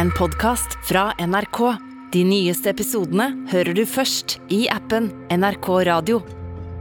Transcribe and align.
en 0.00 0.10
podkast 0.10 0.78
fra 0.82 1.12
NRK. 1.18 1.58
De 2.12 2.22
nyeste 2.24 2.70
episodene 2.72 3.26
hører 3.50 3.76
du 3.76 3.82
først 3.84 4.38
i 4.48 4.62
appen 4.72 5.10
NRK 5.28 5.68
Radio. 5.90 6.22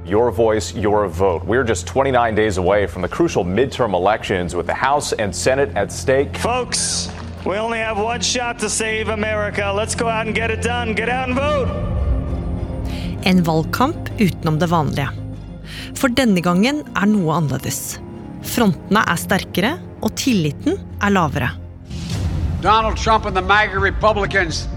Your 0.07 0.31
voice, 0.31 0.71
your 0.71 1.09
vote. 1.09 1.43
We're 1.43 1.67
just 1.67 1.85
29 1.87 2.35
days 2.35 2.57
away 2.57 2.87
from 2.87 3.01
the 3.01 3.09
crucial 3.09 3.43
midterm 3.43 3.93
elections 3.93 4.55
with 4.55 4.67
the 4.67 4.73
House 4.87 5.11
and 5.19 5.35
Senate 5.35 5.75
at 5.75 5.91
stake. 5.91 6.37
Folks, 6.37 7.11
we 7.45 7.59
only 7.59 7.79
have 7.79 7.99
one 7.99 8.21
shot 8.21 8.57
to 8.59 8.69
save 8.69 9.11
America. 9.11 9.67
Let's 9.75 9.95
go 9.95 10.07
out 10.07 10.25
and 10.25 10.35
get 10.35 10.49
it 10.49 10.63
done. 10.63 10.95
Get 10.95 11.09
out 11.09 11.27
and 11.27 11.35
vote. 11.35 11.67
En 13.27 13.43
valgkamp 13.43 14.09
utenom 14.19 14.59
det 14.59 14.71
vanlige. 14.71 15.09
For 15.93 16.07
denne 16.07 16.39
gangen 16.39 16.85
er 16.95 17.11
noe 17.11 17.35
annerledes. 17.35 17.99
Frontene 18.47 19.03
er 19.03 19.19
sterkere, 19.19 19.79
og 19.99 20.15
tilliten 20.15 20.79
er 21.03 21.11
lavere. 21.11 21.57
Donald 22.61 22.97
Trump 22.97 23.25
and 23.25 23.35
the 23.35 23.41
MAGA 23.41 23.79
Republicans 23.79 24.67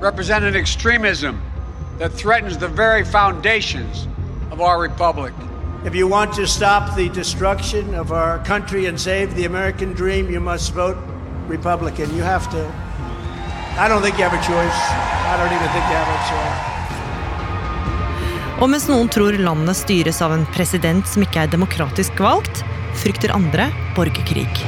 represent 0.00 0.44
an 0.46 0.56
extremism 0.56 1.42
that 1.98 2.10
threatens 2.12 2.56
the 2.56 2.68
very 2.68 3.04
foundations 3.04 4.08
of 4.50 4.62
our 4.62 4.80
republic. 4.80 5.34
If 5.84 5.94
you 5.94 6.08
want 6.08 6.32
to 6.34 6.46
stop 6.46 6.96
the 6.96 7.10
destruction 7.10 7.94
of 7.94 8.12
our 8.12 8.38
country 8.44 8.86
and 8.86 8.98
save 8.98 9.34
the 9.34 9.44
American 9.44 9.92
dream, 9.92 10.30
you 10.30 10.40
must 10.40 10.72
vote 10.72 10.96
Republican. 11.48 12.14
You 12.16 12.22
have 12.22 12.50
to. 12.50 12.64
I 13.76 13.88
don't 13.88 14.00
think 14.00 14.16
you 14.16 14.24
have 14.24 14.32
a 14.32 14.42
choice. 14.42 14.78
I 15.28 15.36
don't 15.36 15.52
even 15.52 15.68
think 15.68 15.84
you 15.84 15.96
have 16.00 16.08
a 16.08 16.20
choice. 16.32 16.78
Og 18.58 18.66
mens 18.72 18.88
noen 18.90 19.06
tror 19.06 19.36
landet 19.38 19.78
styres 19.78 20.18
av 20.24 20.32
en 20.34 20.42
president 20.56 21.06
som 21.06 21.22
ikke 21.22 21.44
er 21.44 21.52
demokratisk 21.52 22.18
valgt, 22.18 22.64
frykter 22.98 23.30
andre 23.36 23.68
borgerkrig. 23.94 24.66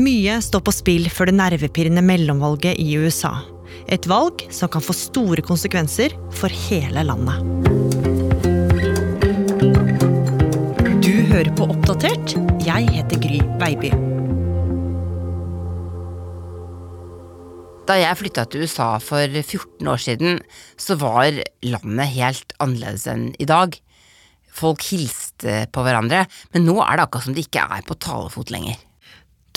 Mye 0.00 0.38
står 0.40 0.62
på 0.64 0.72
spill 0.72 1.08
før 1.12 1.28
det 1.28 1.34
nervepirrende 1.36 2.00
mellomvalget 2.00 2.78
i 2.80 2.94
USA. 2.96 3.34
Et 3.92 4.06
valg 4.08 4.46
som 4.54 4.70
kan 4.72 4.80
få 4.80 4.94
store 4.96 5.44
konsekvenser 5.44 6.14
for 6.32 6.48
hele 6.68 7.02
landet. 7.04 7.42
Du 11.04 11.12
hører 11.28 11.52
på 11.52 11.68
Oppdatert. 11.68 12.32
Jeg 12.64 12.88
heter 12.96 13.20
Gry 13.20 13.42
Veiby. 13.60 13.92
Da 17.84 18.00
jeg 18.00 18.20
flytta 18.22 18.48
til 18.48 18.64
USA 18.64 18.94
for 19.04 19.40
14 19.42 19.84
år 19.84 20.00
siden, 20.00 20.44
så 20.80 20.96
var 20.96 21.42
landet 21.60 22.14
helt 22.16 22.56
annerledes 22.56 23.04
enn 23.10 23.34
i 23.36 23.48
dag. 23.50 23.76
Folk 24.48 24.80
hilste 24.94 25.66
på 25.68 25.84
hverandre, 25.84 26.24
men 26.54 26.64
nå 26.64 26.80
er 26.86 26.96
det 26.96 27.04
akkurat 27.10 27.28
som 27.28 27.36
det 27.36 27.50
ikke 27.50 27.68
er 27.68 27.84
på 27.84 28.00
talefot 28.00 28.54
lenger. 28.54 28.80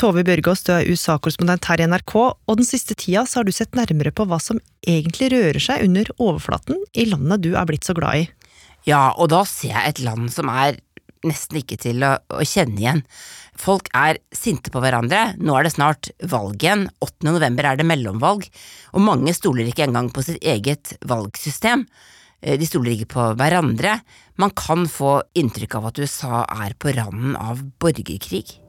Tove 0.03 0.19
Bjørgaas, 0.27 0.65
du 0.67 0.73
er 0.75 0.89
USA-korrespondent 0.91 1.63
her 1.69 1.79
i 1.79 1.85
NRK, 1.87 2.11
og 2.19 2.57
den 2.59 2.67
siste 2.67 2.91
tida 2.99 3.21
har 3.23 3.45
du 3.47 3.53
sett 3.55 3.71
nærmere 3.77 4.11
på 4.11 4.25
hva 4.27 4.35
som 4.43 4.57
egentlig 4.83 5.29
rører 5.31 5.63
seg 5.63 5.85
under 5.85 6.09
overflaten 6.17 6.81
i 6.91 7.05
landet 7.07 7.45
du 7.45 7.53
er 7.55 7.69
blitt 7.69 7.87
så 7.87 7.95
glad 7.95 8.19
i. 8.19 8.25
Ja, 8.83 9.13
og 9.15 9.29
da 9.31 9.45
ser 9.47 9.71
jeg 9.71 9.93
et 9.93 10.01
land 10.03 10.27
som 10.33 10.49
er 10.51 10.81
nesten 11.23 11.61
ikke 11.61 11.77
til 11.79 12.03
å, 12.03 12.17
å 12.19 12.43
kjenne 12.43 12.81
igjen. 12.81 12.99
Folk 13.55 13.87
er 13.95 14.19
sinte 14.35 14.73
på 14.73 14.81
hverandre, 14.83 15.37
nå 15.39 15.55
er 15.55 15.69
det 15.69 15.71
snart 15.77 16.09
valg 16.33 16.59
igjen, 16.59 16.89
8. 16.99 17.29
november 17.29 17.69
er 17.69 17.79
det 17.79 17.87
mellomvalg, 17.87 18.49
og 18.91 19.05
mange 19.07 19.31
stoler 19.37 19.71
ikke 19.71 19.85
engang 19.87 20.11
på 20.11 20.25
sitt 20.27 20.43
eget 20.43 20.97
valgsystem. 21.07 21.85
Eh, 22.43 22.59
De 22.59 22.67
stoler 22.67 22.97
ikke 22.97 23.13
på 23.15 23.29
hverandre. 23.39 24.01
Man 24.35 24.51
kan 24.51 24.83
få 24.83 25.21
inntrykk 25.31 25.79
av 25.79 25.93
at 25.93 26.03
USA 26.03 26.43
er 26.65 26.75
på 26.75 26.91
randen 26.91 27.39
av 27.39 27.63
borgerkrig. 27.79 28.59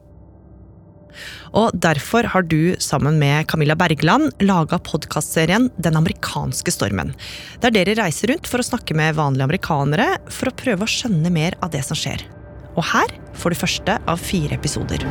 Og 1.54 1.74
derfor 1.74 2.28
har 2.32 2.46
du 2.46 2.74
sammen 2.82 3.18
med 3.20 3.48
Camilla 3.50 3.76
Bergland 3.78 4.32
laga 4.42 4.80
podkastserien 4.82 5.70
Den 5.76 5.98
amerikanske 6.00 6.74
stormen. 6.74 7.14
Der 7.62 7.74
dere 7.74 7.96
reiser 8.00 8.32
rundt 8.32 8.50
for 8.50 8.62
å 8.62 8.66
snakke 8.66 8.96
med 8.96 9.18
vanlige 9.18 9.48
amerikanere 9.48 10.08
for 10.28 10.50
å 10.50 10.56
prøve 10.64 10.86
å 10.86 10.90
skjønne 10.90 11.32
mer 11.34 11.58
av 11.62 11.72
det 11.74 11.84
som 11.86 11.98
skjer. 11.98 12.26
Og 12.74 12.82
her 12.90 13.12
får 13.38 13.54
du 13.54 13.60
første 13.60 13.98
av 14.10 14.22
fire 14.22 14.56
episoder. 14.58 15.04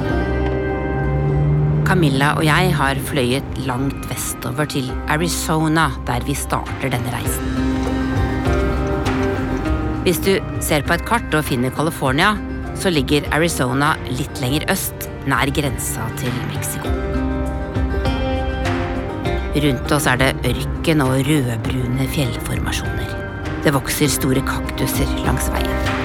Camilla 1.87 2.31
og 2.39 2.45
jeg 2.47 2.71
har 2.77 2.99
fløyet 3.09 3.59
langt 3.67 4.07
vestover 4.09 4.67
til 4.71 4.87
Arizona, 5.11 5.89
der 6.07 6.23
vi 6.27 6.35
starter 6.37 6.91
denne 6.93 7.11
reisen. 7.13 7.73
Hvis 10.03 10.19
du 10.23 10.33
ser 10.63 10.83
på 10.83 10.95
et 10.97 11.05
kart 11.07 11.35
og 11.35 11.45
finner 11.47 11.71
California, 11.75 12.33
så 12.79 12.91
ligger 12.93 13.27
Arizona 13.35 13.93
litt 14.09 14.41
lenger 14.41 14.65
øst, 14.73 15.09
nær 15.29 15.51
grensa 15.55 16.07
til 16.19 16.33
Mexico. 16.51 16.91
Rundt 19.53 19.91
oss 19.93 20.07
er 20.09 20.17
det 20.17 20.31
ørken 20.49 21.03
og 21.05 21.19
rødbrune 21.27 22.07
fjellformasjoner. 22.09 23.11
Det 23.63 23.73
vokser 23.75 24.09
store 24.11 24.41
kaktuser 24.47 25.09
langs 25.23 25.45
veien. 25.53 26.01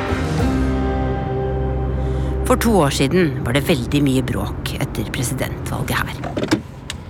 For 2.48 2.60
to 2.60 2.74
år 2.84 2.92
siden 2.96 3.40
var 3.44 3.56
det 3.56 3.66
veldig 3.68 4.02
mye 4.04 4.24
bråk 4.24 4.74
etter 4.80 5.08
presidentvalget 5.12 5.96
her. 6.00 6.58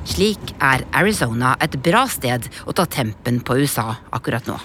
Slik 0.08 0.54
er 0.64 0.86
Arizona 0.96 1.52
et 1.62 1.76
bra 1.84 2.06
sted 2.10 2.48
å 2.66 2.74
ta 2.74 2.86
tempen 2.90 3.42
på 3.44 3.58
USA 3.60 3.92
akkurat 4.14 4.46
nå. 4.48 4.56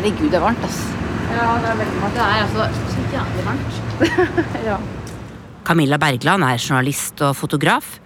Herregud, 0.00 0.30
det 0.32 0.40
er 0.40 0.44
varmt, 0.44 0.64
ass. 0.64 1.09
Ja, 1.30 1.50
det 1.62 1.70
er 1.70 1.78
veldig 1.78 2.00
varmt. 2.02 2.16
Det 2.16 2.24
er 2.24 2.42
altså 2.44 2.66
så 2.90 3.04
jævlig 3.14 3.44
varmt. 3.46 3.78
ja. 4.68 4.78
Camilla 5.64 5.98
Bergland 6.02 6.44
er 6.44 6.58
journalist 6.58 7.22
og 7.22 7.36
fotograf. 7.38 7.98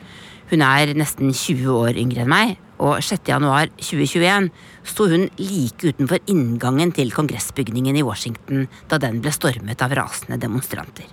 Hun 0.51 0.63
er 0.65 0.93
nesten 0.99 1.33
20 1.33 1.73
år 1.73 1.97
yngre 2.01 2.25
enn 2.25 2.31
meg, 2.31 2.57
og 2.85 2.99
6. 3.01 3.23
januar 3.31 3.71
2021 3.79 4.51
sto 4.85 5.07
hun 5.09 5.29
like 5.41 5.95
utenfor 5.95 6.21
inngangen 6.29 6.93
til 6.93 7.15
kongressbygningen 7.15 7.97
i 7.97 8.05
Washington 8.05 8.67
da 8.91 8.99
den 9.01 9.23
ble 9.25 9.33
stormet 9.33 9.81
av 9.85 9.95
rasende 9.97 10.39
demonstranter. 10.43 11.09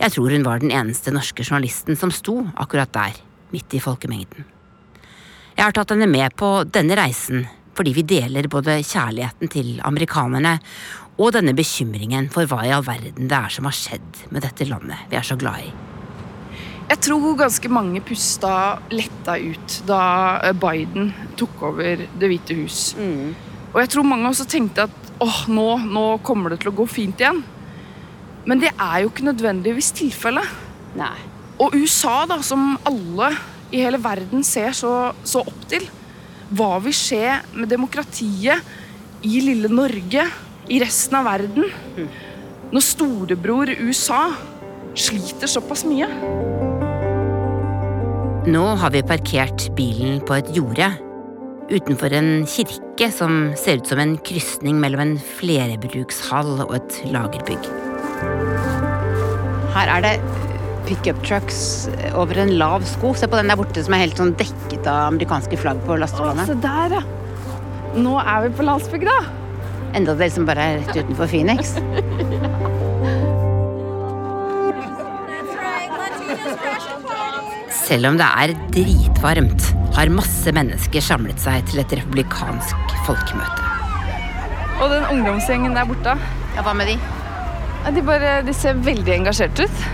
Jeg 0.00 0.14
tror 0.14 0.32
hun 0.32 0.46
var 0.46 0.62
den 0.62 0.72
eneste 0.72 1.12
norske 1.12 1.44
journalisten 1.44 1.98
som 1.98 2.12
sto 2.14 2.38
akkurat 2.54 2.92
der, 2.94 3.16
midt 3.50 3.74
i 3.74 3.82
folkemengden. 3.82 4.46
Jeg 5.56 5.66
har 5.66 5.74
tatt 5.76 5.90
henne 5.92 6.06
med 6.08 6.36
på 6.38 6.60
denne 6.70 6.96
reisen 6.96 7.48
fordi 7.76 7.94
vi 7.96 8.04
deler 8.04 8.48
både 8.50 8.80
kjærligheten 8.84 9.48
til 9.48 9.68
amerikanerne 9.86 10.58
og 11.20 11.34
denne 11.36 11.52
bekymringen 11.56 12.30
for 12.32 12.48
hva 12.48 12.62
i 12.64 12.72
all 12.72 12.86
verden 12.86 13.28
det 13.28 13.36
er 13.36 13.52
som 13.52 13.68
har 13.68 13.76
skjedd 13.76 14.24
med 14.32 14.44
dette 14.46 14.66
landet 14.68 15.10
vi 15.10 15.18
er 15.20 15.26
så 15.26 15.36
glad 15.40 15.66
i. 15.68 15.70
Jeg 16.90 17.02
tror 17.06 17.36
ganske 17.38 17.70
mange 17.70 18.00
pusta 18.02 18.52
letta 18.90 19.36
ut 19.38 19.76
da 19.86 20.02
eh, 20.48 20.56
Biden 20.58 21.12
tok 21.38 21.62
over 21.68 22.02
Det 22.18 22.30
hvite 22.32 22.56
hus. 22.58 22.80
Og 23.70 23.78
jeg 23.78 23.92
tror 23.92 24.08
mange 24.10 24.26
også 24.26 24.48
tenkte 24.50 24.88
at 24.88 25.12
åh, 25.22 25.44
nå, 25.52 25.68
nå 25.86 26.04
kommer 26.26 26.50
det 26.50 26.64
til 26.64 26.72
å 26.72 26.78
gå 26.80 26.88
fint 26.90 27.22
igjen. 27.22 27.44
Men 28.48 28.62
det 28.62 28.72
er 28.72 29.04
jo 29.04 29.12
ikke 29.12 29.28
nødvendigvis 29.28 29.92
tilfellet. 30.00 30.50
Nei. 30.98 31.14
Og 31.62 31.76
USA, 31.76 32.24
da, 32.26 32.40
som 32.42 32.74
alle 32.88 33.30
i 33.70 33.84
hele 33.84 34.00
verden 34.02 34.42
ser 34.46 34.74
så, 34.74 35.12
så 35.22 35.44
opp 35.44 35.66
til, 35.70 35.84
hva 36.50 36.80
vil 36.82 36.96
skje 36.96 37.36
med 37.54 37.70
demokratiet 37.70 38.64
i 39.22 39.42
lille 39.44 39.70
Norge, 39.70 40.24
i 40.68 40.80
resten 40.82 41.16
av 41.20 41.24
verden, 41.30 41.70
når 42.70 42.84
storebror 42.84 43.72
USA 43.80 44.22
sliter 44.98 45.50
såpass 45.50 45.84
mye? 45.88 46.08
Nå 48.50 48.64
har 48.80 48.92
vi 48.94 49.02
parkert 49.06 49.68
bilen 49.76 50.20
på 50.26 50.36
et 50.38 50.50
jorde 50.56 50.90
utenfor 51.70 52.12
en 52.16 52.30
kirke 52.50 53.10
som 53.14 53.52
ser 53.58 53.78
ut 53.78 53.86
som 53.90 54.00
en 54.02 54.16
krysning 54.26 54.80
mellom 54.82 55.02
en 55.04 55.16
flerbrukshall 55.38 56.64
og 56.64 56.72
et 56.80 56.96
lagerbygg. 57.14 57.68
Her 59.76 59.92
er 59.98 60.02
det 60.02 60.14
pickup 60.88 61.20
trucks 61.22 61.86
over 62.18 62.40
en 62.42 62.56
lav 62.58 62.82
sko. 62.90 63.12
Se 63.14 63.28
på 63.30 63.38
den 63.38 63.52
der 63.52 63.60
borte 63.60 63.84
som 63.86 63.94
er 63.94 64.02
helt 64.02 64.18
sånn 64.18 64.32
dekket 64.40 64.88
av 64.90 65.12
amerikanske 65.12 65.60
flagg 65.60 65.78
på 65.86 65.94
Å, 65.94 66.00
lasteplanet. 66.02 66.50
se 66.50 66.56
der, 66.64 66.96
ja. 66.98 67.04
Nå 68.00 68.16
er 68.18 68.48
vi 68.48 68.50
på 68.58 68.66
landsbygda. 68.66 69.14
Enda 69.94 70.14
det 70.14 70.30
som 70.32 70.46
bare 70.46 70.62
er 70.72 70.78
rett 70.80 70.96
utenfor 71.02 71.26
Phoenix. 71.30 71.74
Selv 77.70 78.06
om 78.10 78.18
det 78.20 78.26
er 78.26 78.52
dritvarmt, 78.74 79.64
har 79.96 80.12
masse 80.14 80.52
mennesker 80.54 81.02
samlet 81.02 81.40
seg 81.42 81.64
til 81.70 81.82
et 81.82 81.94
republikansk 81.98 82.94
folkemøte. 83.06 83.66
Og 84.80 84.92
den 84.94 85.08
ungdomsgjengen 85.16 85.74
der 85.76 85.88
borte, 85.90 86.14
Ja, 86.56 86.62
hva 86.66 86.72
med 86.74 86.86
de? 86.90 86.96
ja, 87.84 87.90
de, 87.94 88.02
bare, 88.02 88.30
de 88.46 88.52
ser 88.54 88.74
veldig 88.74 89.12
engasjerte 89.20 89.66
ut. 89.68 89.84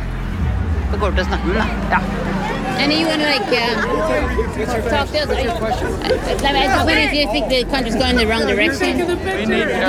Da 0.93 0.97
går 1.01 1.11
du 1.13 1.19
til 1.19 1.25
å 1.25 1.29
snakke 1.29 1.47
med 1.47 1.57
dem, 1.61 1.69
da. 1.91 2.01
And 2.79 2.93
you 2.93 3.07
want 3.07 3.21
to 3.21 3.27
like 3.27 3.43
uh, 3.43 4.91
talk 4.91 5.09
to 5.09 5.19
us? 5.19 5.45
Your 5.45 5.57
question. 5.57 5.87
I 5.87 6.67
just 6.67 6.87
wondering 6.87 7.09
if 7.09 7.15
you 7.15 7.27
think 7.33 7.49
the 7.49 7.65
country's 7.71 7.97
going 7.97 8.17
the 8.17 8.27
wrong 8.27 8.47
direction. 8.47 8.99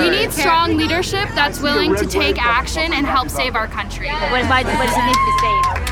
We 0.01 0.09
need 0.09 0.31
strong 0.31 0.77
leadership 0.77 1.29
that's 1.35 1.59
willing 1.61 1.95
to 1.95 2.05
take 2.05 2.43
action 2.43 2.93
and 2.93 3.05
help 3.05 3.29
save 3.29 3.55
our 3.55 3.67
country. 3.67 4.09
What, 4.09 4.31
what, 4.31 4.65
what 4.65 4.87
does 4.87 4.97
it 4.97 5.05
need 5.05 5.13
to 5.13 5.25
be 5.25 5.39
saved? 5.39 5.87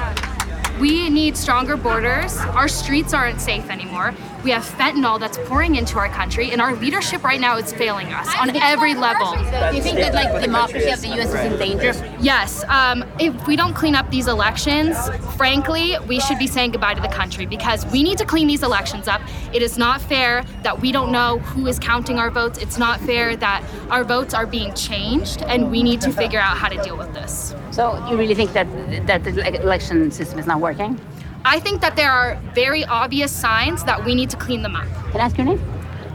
need 1.26 1.38
stronger 1.38 1.78
borders. 1.78 2.38
Our 2.38 2.68
streets 2.68 3.14
aren't 3.14 3.42
safe 3.42 3.70
anymore. 3.70 4.14
We 4.46 4.52
have 4.52 4.64
fentanyl 4.64 5.20
that's 5.20 5.40
pouring 5.50 5.74
into 5.74 5.98
our 5.98 6.08
country, 6.08 6.52
and 6.52 6.62
our 6.62 6.76
leadership 6.76 7.24
right 7.24 7.42
now 7.42 7.58
is 7.58 7.74
failing 7.74 8.14
us 8.14 8.28
on 8.38 8.56
every 8.56 8.94
level. 8.94 9.32
Do 9.32 9.76
you 9.76 9.82
think 9.82 9.98
that 9.98 10.14
like 10.14 10.40
democracy 10.40 10.92
of 10.92 11.02
the 11.02 11.08
U.S. 11.16 11.30
is 11.30 11.52
in 11.52 11.58
danger? 11.58 12.18
Yes, 12.22 12.64
um, 12.68 13.04
if 13.20 13.48
we 13.48 13.56
don't 13.56 13.74
clean 13.74 13.96
up 13.96 14.12
these 14.12 14.28
elections, 14.28 14.96
frankly, 15.36 15.96
we 16.08 16.20
should 16.20 16.38
be 16.38 16.46
saying 16.46 16.74
goodbye 16.74 16.94
to 16.94 17.02
the 17.02 17.08
country 17.08 17.48
because 17.48 17.88
we 17.88 18.04
need 18.04 18.20
to 18.20 18.26
clean 18.26 18.46
these 18.46 18.62
elections 18.62 19.08
up. 19.08 19.20
It 19.52 19.64
is 19.64 19.80
not 19.80 20.00
fair 20.00 20.44
that 20.62 20.80
we 20.80 20.92
don't 20.92 21.12
know 21.12 21.40
who 21.40 21.66
is 21.66 21.80
counting 21.80 22.20
our 22.20 22.30
votes. 22.30 22.60
It's 22.60 22.78
not 22.78 23.02
fair 23.02 23.36
that 23.38 23.64
our 23.90 24.04
votes 24.04 24.36
are 24.36 24.46
being 24.46 24.76
changed, 24.76 25.42
and 25.42 25.72
we 25.72 25.82
need 25.82 26.02
to 26.02 26.12
figure 26.12 26.40
out 26.40 26.56
how 26.56 26.70
to 26.70 26.80
deal 26.84 26.96
with 26.96 27.12
this. 27.16 27.56
So 27.72 27.98
you 28.08 28.16
really 28.16 28.36
think 28.36 28.54
that 28.54 28.68
that 29.08 29.24
the 29.24 29.60
election 29.60 30.12
system 30.12 30.38
is 30.38 30.46
not 30.46 30.62
working? 30.62 31.00
I 31.48 31.60
think 31.60 31.82
that 31.82 31.96
there 31.96 32.12
are 32.12 32.42
very 32.56 32.84
obvious 32.86 33.32
signs 33.32 33.84
that 33.84 34.04
we 34.04 34.16
need 34.16 34.32
to 34.32 34.38
clean 34.38 34.64
them 34.64 34.76
up. 34.76 34.88
Can 35.12 35.22
I 35.22 35.26
ask 35.26 35.38
your 35.38 35.46
name? 35.46 35.62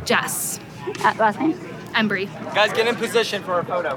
Jess. 0.04 0.58
Uh, 1.04 1.14
last 1.18 1.38
name? 1.38 1.54
Embry. 1.94 2.26
Guys, 2.52 2.72
get 2.72 2.88
in 2.88 2.96
position 2.96 3.40
for 3.44 3.60
a 3.60 3.64
photo. 3.64 3.96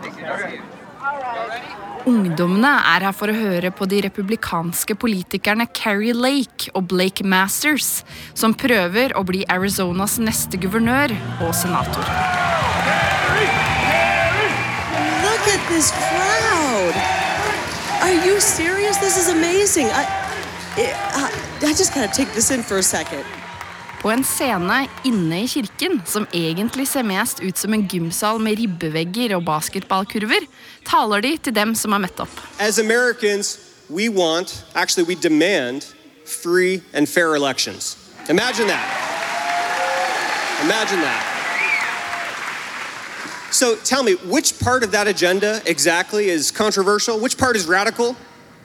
Ungdommene 2.06 2.70
er 2.86 3.08
her 3.08 3.16
for 3.18 3.32
å 3.32 3.34
høre 3.34 3.72
på 3.74 3.88
de 3.90 4.04
republikanske 4.06 4.94
politikerne 5.00 5.66
Carrie 5.74 6.14
Lake 6.14 6.70
og 6.78 6.86
Blake 6.92 7.26
Masters, 7.26 8.04
som 8.38 8.54
prøver 8.54 9.16
å 9.18 9.24
bli 9.26 9.42
Arizonas 9.50 10.20
neste 10.22 10.60
guvernør 10.62 11.16
og 11.42 11.56
senator. 11.58 12.06
Look 15.26 15.48
at 15.50 15.64
this 15.72 15.90
crowd. 15.98 16.94
Are 18.04 18.14
you 18.22 18.40
serious? 18.40 18.98
This 18.98 19.18
is 19.18 19.30
amazing. 19.30 19.88
I, 19.88 20.23
Eh, 20.76 20.92
ah, 20.96 21.30
I, 21.62 21.68
I 21.68 21.74
just 21.74 21.94
gotta 21.94 22.12
take 22.12 22.34
this 22.34 22.50
in 22.50 22.64
for 22.64 22.78
a 22.78 22.84
second. 22.84 23.24
På 24.02 24.10
en 24.12 24.24
scene 24.24 24.88
inne 25.06 25.44
i 25.44 25.48
kirken, 25.48 26.02
som 26.06 26.28
egentlig 26.34 26.88
ser 26.88 27.04
mest 27.04 27.40
ut 27.40 27.58
som 27.58 27.74
en 27.74 27.88
gymsal 27.88 28.40
med 28.40 28.58
ribbevegger 28.58 29.36
og 29.36 29.46
basketballkurver, 29.46 30.48
taler 30.86 31.22
de 31.22 31.38
til 31.38 31.56
dem 31.56 31.76
som 31.76 31.92
har 31.92 32.00
møtt 32.00 32.20
opp. 32.20 32.42
As 32.60 32.80
Americans, 32.80 33.60
we 33.90 34.10
want, 34.10 34.66
actually, 34.76 35.08
we 35.08 35.16
demand 35.16 35.86
free 36.26 36.82
and 36.94 37.08
fair 37.08 37.36
elections. 37.36 37.98
Imagine 38.30 38.68
that. 38.68 38.88
Imagine 40.64 41.02
that. 41.02 41.24
So 43.52 43.76
tell 43.76 44.02
me, 44.04 44.16
which 44.26 44.60
part 44.60 44.84
of 44.84 44.92
that 44.92 45.08
agenda 45.08 45.62
exactly 45.66 46.30
is 46.30 46.52
controversial? 46.52 47.20
Which 47.20 47.38
part 47.38 47.56
is 47.56 47.68
radical? 47.68 48.16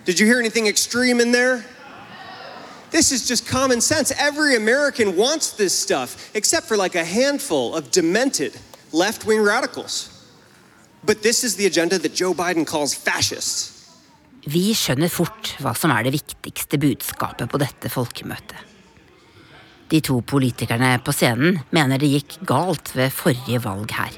Did 0.06 0.18
you 0.18 0.26
hear 0.26 0.38
anything 0.38 0.66
extreme 0.66 1.20
in 1.20 1.32
there? 1.32 1.64
This 2.90 3.12
is 3.12 3.28
just 3.28 3.46
common 3.46 3.80
sense. 3.80 4.12
Every 4.18 4.56
American 4.56 5.16
wants 5.16 5.52
this 5.52 5.74
stuff, 5.74 6.30
except 6.34 6.66
for 6.66 6.76
like 6.76 6.94
a 6.94 7.04
handful 7.04 7.74
of 7.74 7.90
demented 7.90 8.52
left 8.92 9.26
wing 9.26 9.42
radicals. 9.42 10.08
But 11.04 11.22
this 11.22 11.44
is 11.44 11.56
the 11.56 11.66
agenda 11.66 11.98
that 11.98 12.14
Joe 12.14 12.34
Biden 12.34 12.64
calls 12.64 12.94
fascists. 12.94 13.74
Vi 14.48 14.72
skjønner 14.72 15.10
fort 15.12 15.50
hva 15.60 15.74
som 15.76 15.92
er 15.92 16.06
det 16.06 16.14
viktigste 16.14 16.78
budskapet 16.80 17.50
på 17.50 17.60
dette 17.60 17.90
folkemøtet. 17.92 18.56
De 19.88 20.00
to 20.04 20.20
politikerne 20.24 20.94
på 21.04 21.12
scenen 21.16 21.58
mener 21.74 22.00
det 22.00 22.10
gikk 22.12 22.38
galt 22.48 22.94
ved 22.96 23.12
forrige 23.12 23.60
valg 23.64 23.92
her. 23.96 24.16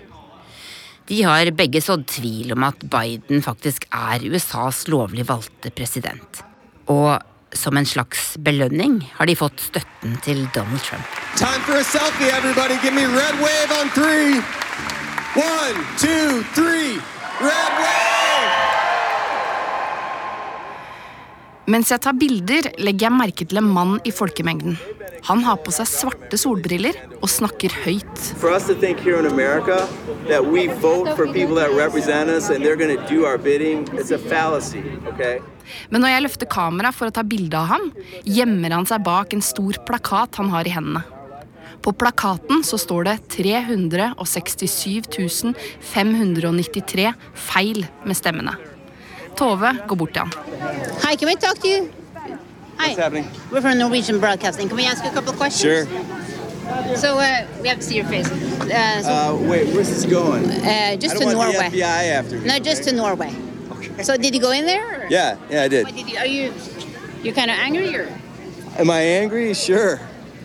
De 1.11 1.23
har 1.27 1.51
begge 1.59 1.83
sådd 1.83 2.07
tvil 2.11 2.53
om 2.55 2.67
at 2.69 2.85
Biden 2.91 3.43
faktisk 3.43 3.89
er 3.91 4.23
USAs 4.31 4.85
lovlig 4.91 5.27
valgte 5.27 5.73
president. 5.75 6.43
Og 6.87 7.19
som 7.55 7.77
en 7.77 7.87
slags 7.87 8.37
belønning 8.39 9.01
har 9.17 9.27
de 9.27 9.37
fått 9.37 9.61
støtten 9.61 10.17
til 10.25 10.47
Donald 10.55 10.83
Trump. 10.87 11.07
Time 11.37 11.63
for 11.67 11.79
a 11.79 11.85
selfie, 11.85 12.31
everybody. 12.37 12.77
Give 12.83 12.95
me 12.95 13.07
red 13.07 13.35
wave 13.41 13.71
on 13.81 13.91
three. 13.97 14.43
One, 15.37 15.77
two, 15.99 16.43
three. 16.55 16.99
Red 17.41 17.73
wave! 17.79 18.10
Mens 21.71 21.93
jeg 21.93 22.03
tar 22.03 22.17
bilder, 22.19 22.67
legger 22.83 23.07
jeg 23.07 23.15
merke 23.15 23.45
til 23.47 23.61
en 23.61 23.69
mann 23.71 24.01
i 24.09 24.11
folkemengden. 24.11 24.75
Han 25.29 25.45
har 25.45 25.61
på 25.63 25.71
seg 25.75 25.87
svarte 25.87 26.39
solbriller 26.41 26.97
og 27.21 27.29
snakker 27.31 27.71
høyt. 27.85 28.23
America 29.31 29.77
bidding, 33.45 33.85
fallacy, 34.27 34.83
okay? 35.13 35.39
Men 35.93 36.03
når 36.03 36.15
jeg 36.15 36.25
løfter 36.27 36.51
kamera 36.51 36.91
for 36.97 37.07
å 37.07 37.15
ta 37.15 37.23
bilde 37.23 37.61
av 37.61 37.67
ham, 37.71 37.87
gjemmer 38.27 38.71
han 38.75 38.89
seg 38.91 39.07
bak 39.07 39.37
en 39.37 39.45
stor 39.45 39.79
plakat 39.87 40.41
han 40.41 40.51
har 40.51 40.67
i 40.67 40.75
hendene. 40.75 41.05
På 41.81 41.95
plakaten 41.97 42.65
så 42.67 42.77
står 42.81 43.07
det 43.07 43.17
367 43.37 45.55
593 45.93 47.15
feil 47.47 47.87
med 48.05 48.17
stemmene. 48.19 48.70
Tove 49.37 49.79
går 49.89 49.97
bort 49.97 50.13
til 50.13 50.21
han. 50.21 50.33
Hi, 51.03 51.17
can 51.17 51.29
we 51.29 51.35
talk 51.35 51.59
to 51.61 51.69
you? 51.69 51.89
Hi. 52.79 52.89
What's 52.89 52.99
happening? 53.03 53.27
We're 53.53 53.61
from 53.61 53.79
Norwegian 53.79 54.21
Broadcasting. 54.21 54.69
Can 54.69 54.77
we 54.77 54.85
ask 54.85 55.05
you 55.05 55.11
a 55.11 55.15
couple 55.15 55.31
of 55.33 55.39
questions? 55.39 55.63
Sure. 55.63 55.87
So 56.97 57.19
uh, 57.19 57.47
we 57.63 57.69
have 57.69 57.79
to 57.79 57.85
see 57.85 57.97
your 57.97 58.07
face. 58.07 58.31
Uh, 58.31 59.03
so, 59.03 59.11
Uh, 59.11 59.49
wait, 59.51 59.67
where's 59.75 59.89
this 59.89 60.05
going? 60.07 60.45
uh, 60.51 60.97
just 60.97 61.17
I 61.17 61.19
to 61.19 61.25
don't 61.25 61.37
want 61.37 61.53
Norway. 61.53 61.71
the 61.71 61.77
FBI 61.81 62.05
after 62.19 62.39
me. 62.39 62.47
No, 62.47 62.59
just 62.59 62.85
to 62.85 62.93
Norway. 62.93 63.33
Okay. 63.73 64.03
So 64.03 64.17
did 64.17 64.35
you 64.35 64.41
go 64.41 64.51
in 64.53 64.65
there? 64.67 64.87
Or? 65.03 65.07
Yeah, 65.11 65.37
yeah, 65.51 65.65
I 65.65 65.69
did. 65.69 65.87
Did 65.87 66.09
you, 66.11 66.19
are 66.19 66.27
you 66.27 66.53
you 67.23 67.33
kind 67.33 67.51
of 67.51 67.57
angry 67.59 67.97
or 67.97 68.07
Am 68.79 68.89
I 68.91 69.01
angry? 69.23 69.55
Sure. 69.55 69.97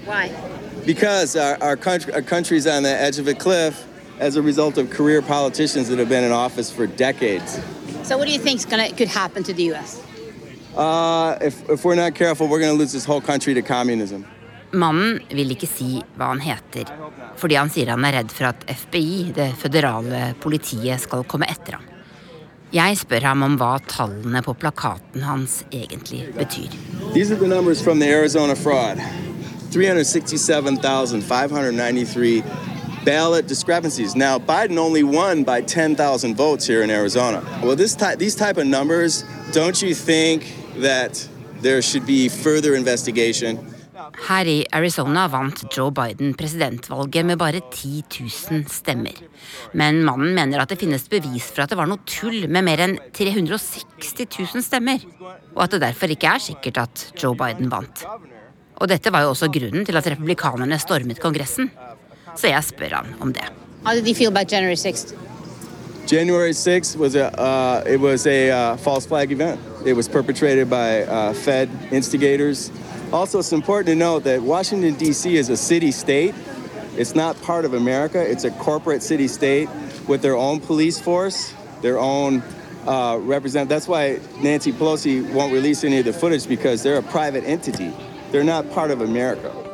why? 0.05 0.29
Because 0.85 1.35
our, 1.35 1.57
our, 1.61 1.77
country, 1.77 2.13
our 2.13 2.21
country's 2.23 2.67
on 2.67 2.83
the 2.83 2.89
edge 2.89 3.19
of 3.19 3.27
a 3.27 3.33
cliff 3.33 3.85
as 4.19 4.35
a 4.35 4.41
result 4.41 4.77
of 4.77 4.89
career 4.89 5.21
politicians 5.21 5.87
that 5.89 5.99
have 5.99 6.09
been 6.09 6.23
in 6.23 6.31
office 6.31 6.71
for 6.71 6.87
decades. 6.87 7.59
So 8.07 8.17
what 8.17 8.27
do 8.27 8.33
you 8.33 8.39
think 8.39 8.59
is 8.59 8.65
gonna 8.65 8.91
could 8.91 9.07
happen 9.07 9.43
to 9.43 9.53
the 9.53 9.63
U.S.? 9.73 10.01
Uh, 10.77 11.37
if, 11.41 11.67
if 11.69 11.83
we're 11.83 11.95
not 11.95 12.13
careful, 12.13 12.47
we're 12.47 12.59
going 12.59 12.71
to 12.71 12.77
lose 12.77 12.91
this 12.91 13.05
whole 13.05 13.21
country 13.21 13.53
to 13.53 13.61
communism. 13.61 14.25
Mannen 14.73 15.19
vil 15.31 15.51
ikke 15.55 15.67
si 15.71 16.03
hva 16.19 16.27
han 16.33 16.41
heter, 16.43 16.83
fordi 17.39 17.55
han 17.55 17.69
sier 17.71 17.87
han 17.93 18.05
er 18.05 18.11
redd 18.19 18.31
for 18.35 18.45
at 18.49 18.65
FBI, 18.67 19.31
det 19.37 19.53
føderale 19.57 20.33
politiet, 20.43 21.01
skal 21.01 21.23
komme 21.23 21.45
etter 21.49 21.71
ham. 21.79 21.85
Jeg 22.75 22.97
spør 22.99 23.23
ham 23.29 23.43
om 23.45 23.57
hva 23.57 23.79
tallene 23.87 24.41
på 24.43 24.53
plakaten 24.59 25.21
hans 25.23 25.63
egentlig 25.71 26.33
betyr. 26.35 26.69
Disse 27.15 27.35
er 27.39 27.39
the 27.39 27.83
fra 27.85 27.93
Arizona 27.93 28.53
fraud 28.53 28.99
367,593 29.71 32.43
ballot 33.05 33.47
discrepancies. 33.47 34.15
Now, 34.15 34.39
Biden 34.39 34.77
only 34.77 35.03
won 35.03 35.43
by 35.43 35.61
10,000 35.61 36.35
votes 36.35 36.67
here 36.67 36.83
in 36.83 36.89
Arizona. 36.89 37.41
Well, 37.63 37.75
this 37.75 37.95
ty- 37.95 38.15
these 38.15 38.35
type 38.35 38.57
of 38.57 38.65
numbers, 38.65 39.23
don't 39.53 39.81
you 39.81 39.93
think 39.93 40.43
that 40.81 41.27
there 41.61 41.81
should 41.81 42.05
be 42.05 42.29
further 42.29 42.75
investigation? 42.75 43.59
Her 44.27 44.45
i 44.47 44.65
Arizona 44.73 45.27
vant 45.27 45.63
Joe 45.73 45.89
Biden 45.91 46.33
presidentvalget 46.37 47.25
med 47.25 47.37
bare 47.37 47.59
10 47.71 48.03
000 48.51 48.65
stemmer. 48.69 49.15
Men 49.73 50.03
mannen 50.05 50.35
mener 50.35 50.61
at 50.61 50.69
det 50.69 50.79
finnes 50.79 51.07
bevis 51.09 51.49
for 51.51 51.63
at 51.63 51.73
det 51.73 51.77
var 51.79 51.89
noe 51.89 52.03
tull 52.05 52.47
med 52.47 52.63
mer 52.63 52.83
enn 52.85 52.97
360 53.13 54.27
000 54.53 54.63
stemmer. 54.63 55.03
Og 55.55 55.63
at 55.65 55.75
det 55.75 55.81
derfor 55.81 56.13
ikke 56.13 56.31
er 56.31 56.43
sikkert 56.43 56.77
at 56.85 57.05
Joe 57.21 57.35
Biden 57.35 57.71
vant. 57.71 58.05
Og 58.75 58.89
dette 58.91 59.11
var 59.11 59.23
jo 59.25 59.33
også 59.33 59.49
grunnen 59.51 59.85
til 59.87 59.97
at 59.97 60.07
republikanerne 60.11 60.79
stormet 60.79 61.19
Kongressen. 61.23 61.71
Så 62.35 62.47
jeg 62.47 62.63
spør 62.63 62.95
han 62.95 63.15
om 63.21 63.33
det. 63.33 63.45
How 63.85 63.93
did 63.93 64.07
you 64.07 64.15
feel 64.15 64.29
about 64.29 64.51
January 64.51 64.75
6th? 64.75 65.15
January 66.07 66.51
6th 66.51 66.97
was 66.97 67.15
a 67.15 67.27
uh, 67.39 67.83
it 67.87 67.99
was 67.99 68.27
a 68.27 68.51
uh, 68.51 68.77
false 68.77 69.07
flag 69.07 69.31
event. 69.31 69.59
It 69.85 69.93
was 69.93 70.07
perpetrated 70.07 70.69
by 70.69 71.03
uh, 71.03 71.33
Fed 71.33 71.69
instigators. 71.91 72.71
Also, 73.11 73.39
it's 73.39 73.53
important 73.53 73.87
to 73.87 73.95
note 73.95 74.23
that 74.23 74.41
Washington 74.41 74.95
D.C. 74.95 75.35
is 75.35 75.49
a 75.49 75.57
city 75.57 75.91
state. 75.91 76.33
It's 76.97 77.15
not 77.15 77.39
part 77.41 77.65
of 77.65 77.73
America. 77.73 78.19
It's 78.19 78.43
a 78.43 78.51
corporate 78.51 79.03
city 79.03 79.27
state 79.27 79.69
with 80.07 80.21
their 80.21 80.35
own 80.35 80.59
police 80.59 80.99
force, 80.99 81.53
their 81.81 81.97
own 81.99 82.43
uh, 82.85 83.17
represent. 83.21 83.69
That's 83.69 83.87
why 83.87 84.19
Nancy 84.41 84.71
Pelosi 84.71 85.31
won't 85.33 85.53
release 85.53 85.83
any 85.83 85.99
of 85.99 86.05
the 86.05 86.13
footage 86.13 86.47
because 86.47 86.83
they're 86.83 86.97
a 86.97 87.03
private 87.03 87.43
entity. 87.43 87.91
They're 88.31 88.43
not 88.43 88.69
part 88.71 88.91
of 88.91 89.01
America. 89.01 89.64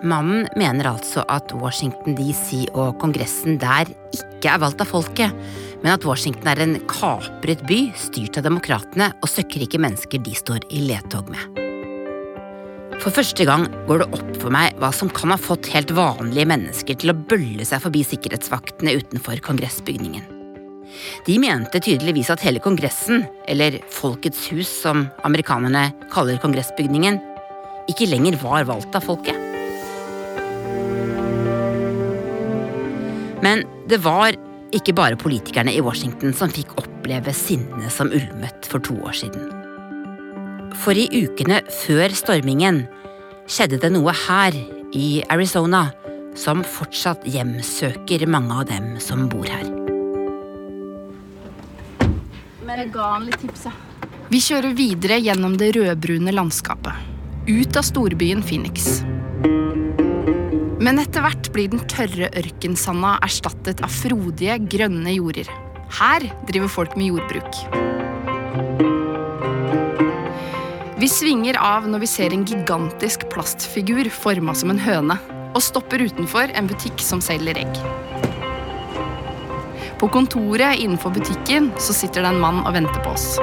Mannen 0.00 0.46
mener 0.56 0.88
altså 0.94 1.22
at 1.28 1.52
Washington 1.60 2.14
DC 2.16 2.70
og 2.72 2.94
Kongressen 3.02 3.58
der 3.60 3.90
ikke 4.16 4.48
er 4.48 4.60
valgt 4.62 4.80
av 4.80 4.88
folket, 4.88 5.34
men 5.82 5.92
at 5.92 6.06
Washington 6.08 6.48
er 6.48 6.62
en 6.64 6.78
kapret 6.88 7.60
by 7.68 7.82
styrt 8.00 8.38
av 8.40 8.46
demokratene 8.48 9.10
og 9.20 9.28
søkkrike 9.28 9.80
mennesker 9.80 10.22
de 10.24 10.32
står 10.36 10.64
i 10.72 10.86
ledtog 10.88 11.28
med. 11.32 11.60
For 13.00 13.12
første 13.16 13.44
gang 13.48 13.66
går 13.88 14.02
det 14.02 14.08
opp 14.16 14.32
for 14.42 14.52
meg 14.52 14.76
hva 14.80 14.90
som 14.92 15.12
kan 15.12 15.32
ha 15.32 15.38
fått 15.40 15.68
helt 15.72 15.92
vanlige 15.96 16.48
mennesker 16.48 16.98
til 17.00 17.12
å 17.12 17.16
bølle 17.16 17.64
seg 17.68 17.80
forbi 17.84 18.04
sikkerhetsvaktene 18.04 18.96
utenfor 19.00 19.40
kongressbygningen. 19.44 20.24
De 21.28 21.36
mente 21.40 21.80
tydeligvis 21.80 22.32
at 22.32 22.42
hele 22.44 22.60
Kongressen, 22.60 23.22
eller 23.48 23.78
Folkets 23.94 24.48
hus 24.50 24.72
som 24.82 25.06
amerikanerne 25.28 25.90
kaller 26.12 26.40
kongressbygningen, 26.42 27.20
ikke 27.88 28.10
lenger 28.10 28.40
var 28.42 28.68
valgt 28.68 28.96
av 28.96 29.06
folket. 29.06 29.49
Men 33.44 33.64
det 33.88 34.00
var 34.04 34.36
ikke 34.76 34.94
bare 34.94 35.18
politikerne 35.18 35.72
i 35.74 35.82
Washington 35.82 36.34
som 36.36 36.52
fikk 36.52 36.76
oppleve 36.80 37.32
sinnet 37.34 37.90
som 37.92 38.12
ulmet 38.12 38.68
for 38.70 38.82
to 38.84 38.96
år 39.06 39.16
siden. 39.22 39.48
For 40.80 40.94
i 40.94 41.08
ukene 41.24 41.60
før 41.82 42.14
stormingen 42.14 42.84
skjedde 43.50 43.80
det 43.82 43.90
noe 43.92 44.14
her 44.26 44.54
i 44.94 45.08
Arizona 45.32 45.88
som 46.38 46.62
fortsatt 46.62 47.26
hjemsøker 47.26 48.26
mange 48.30 48.62
av 48.62 48.68
dem 48.70 48.94
som 49.02 49.26
bor 49.30 49.48
her. 49.50 49.66
Jeg 52.70 52.92
ga 52.94 53.06
han 53.12 53.26
litt 53.26 53.40
tips. 53.42 53.66
Vi 54.30 54.38
kjører 54.40 54.72
videre 54.78 55.18
gjennom 55.20 55.56
det 55.58 55.72
rødbrune 55.74 56.32
landskapet. 56.32 56.94
Ut 57.50 57.76
av 57.76 57.84
storbyen 57.84 58.44
Phoenix. 58.46 59.00
Men 60.80 60.96
etter 60.96 61.20
hvert 61.20 61.50
blir 61.52 61.68
den 61.68 61.82
tørre 61.92 62.30
ørkensanda 62.40 63.18
erstattet 63.26 63.82
av 63.84 63.92
frodige, 63.92 64.54
grønne 64.72 65.12
jorder. 65.12 65.50
Her 65.98 66.24
driver 66.48 66.70
folk 66.72 66.94
med 66.96 67.10
jordbruk. 67.10 67.58
Vi 71.00 71.08
svinger 71.08 71.58
av 71.60 71.84
når 71.88 72.00
vi 72.00 72.08
ser 72.08 72.32
en 72.32 72.46
gigantisk 72.48 73.26
plastfigur 73.32 74.08
forma 74.12 74.54
som 74.56 74.72
en 74.72 74.80
høne, 74.80 75.18
og 75.50 75.60
stopper 75.64 76.00
utenfor 76.00 76.52
en 76.56 76.68
butikk 76.70 77.04
som 77.04 77.20
selger 77.24 77.60
egg. 77.60 77.80
På 80.00 80.08
kontoret 80.08 80.80
innenfor 80.80 81.12
butikken 81.12 81.68
så 81.76 81.92
sitter 81.92 82.24
det 82.24 82.32
en 82.32 82.40
mann 82.40 82.64
og 82.64 82.72
venter 82.78 83.04
på 83.04 83.12
oss. 83.12 83.34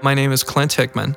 My 0.00 0.14
name 0.14 0.32
is 0.32 0.42
Clint 0.42 0.72
Hickman. 0.72 1.12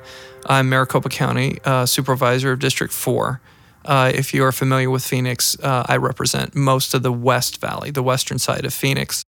I'm 0.46 0.68
Maricopa 0.68 1.08
County 1.08 1.58
uh, 1.64 1.86
Supervisor 1.86 2.52
of 2.52 2.58
District 2.58 2.92
4. 2.92 3.40
Uh, 3.84 4.12
if 4.14 4.32
you 4.34 4.44
are 4.44 4.52
familiar 4.52 4.90
with 4.90 5.04
Phoenix, 5.04 5.56
uh, 5.62 5.84
I 5.88 5.96
represent 5.96 6.54
most 6.54 6.94
of 6.94 7.02
the 7.02 7.12
West 7.12 7.60
Valley, 7.60 7.90
the 7.90 8.02
western 8.02 8.38
side 8.38 8.64
of 8.64 8.74
Phoenix. 8.74 9.24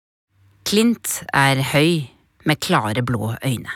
Clint 0.64 1.22
er 1.34 1.60
høy, 1.72 2.08
med 2.44 2.60
klare 2.60 3.02
blå 3.02 3.34
øyne. 3.44 3.70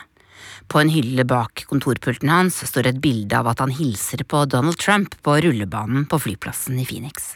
På 0.69 0.79
en 0.79 0.89
hylle 0.89 1.25
bak 1.25 1.65
kontorpulten 1.69 2.29
hans 2.29 2.61
står 2.69 2.87
et 2.87 3.01
bilde 3.01 3.37
av 3.37 3.47
at 3.49 3.59
han 3.59 3.73
hilser 3.73 4.23
på 4.23 4.45
Donald 4.45 4.77
Trump 4.77 5.15
på 5.25 5.39
rullebanen 5.41 6.05
på 6.05 6.19
flyplassen 6.19 6.79
i 6.79 6.85
Phoenix. 6.85 7.35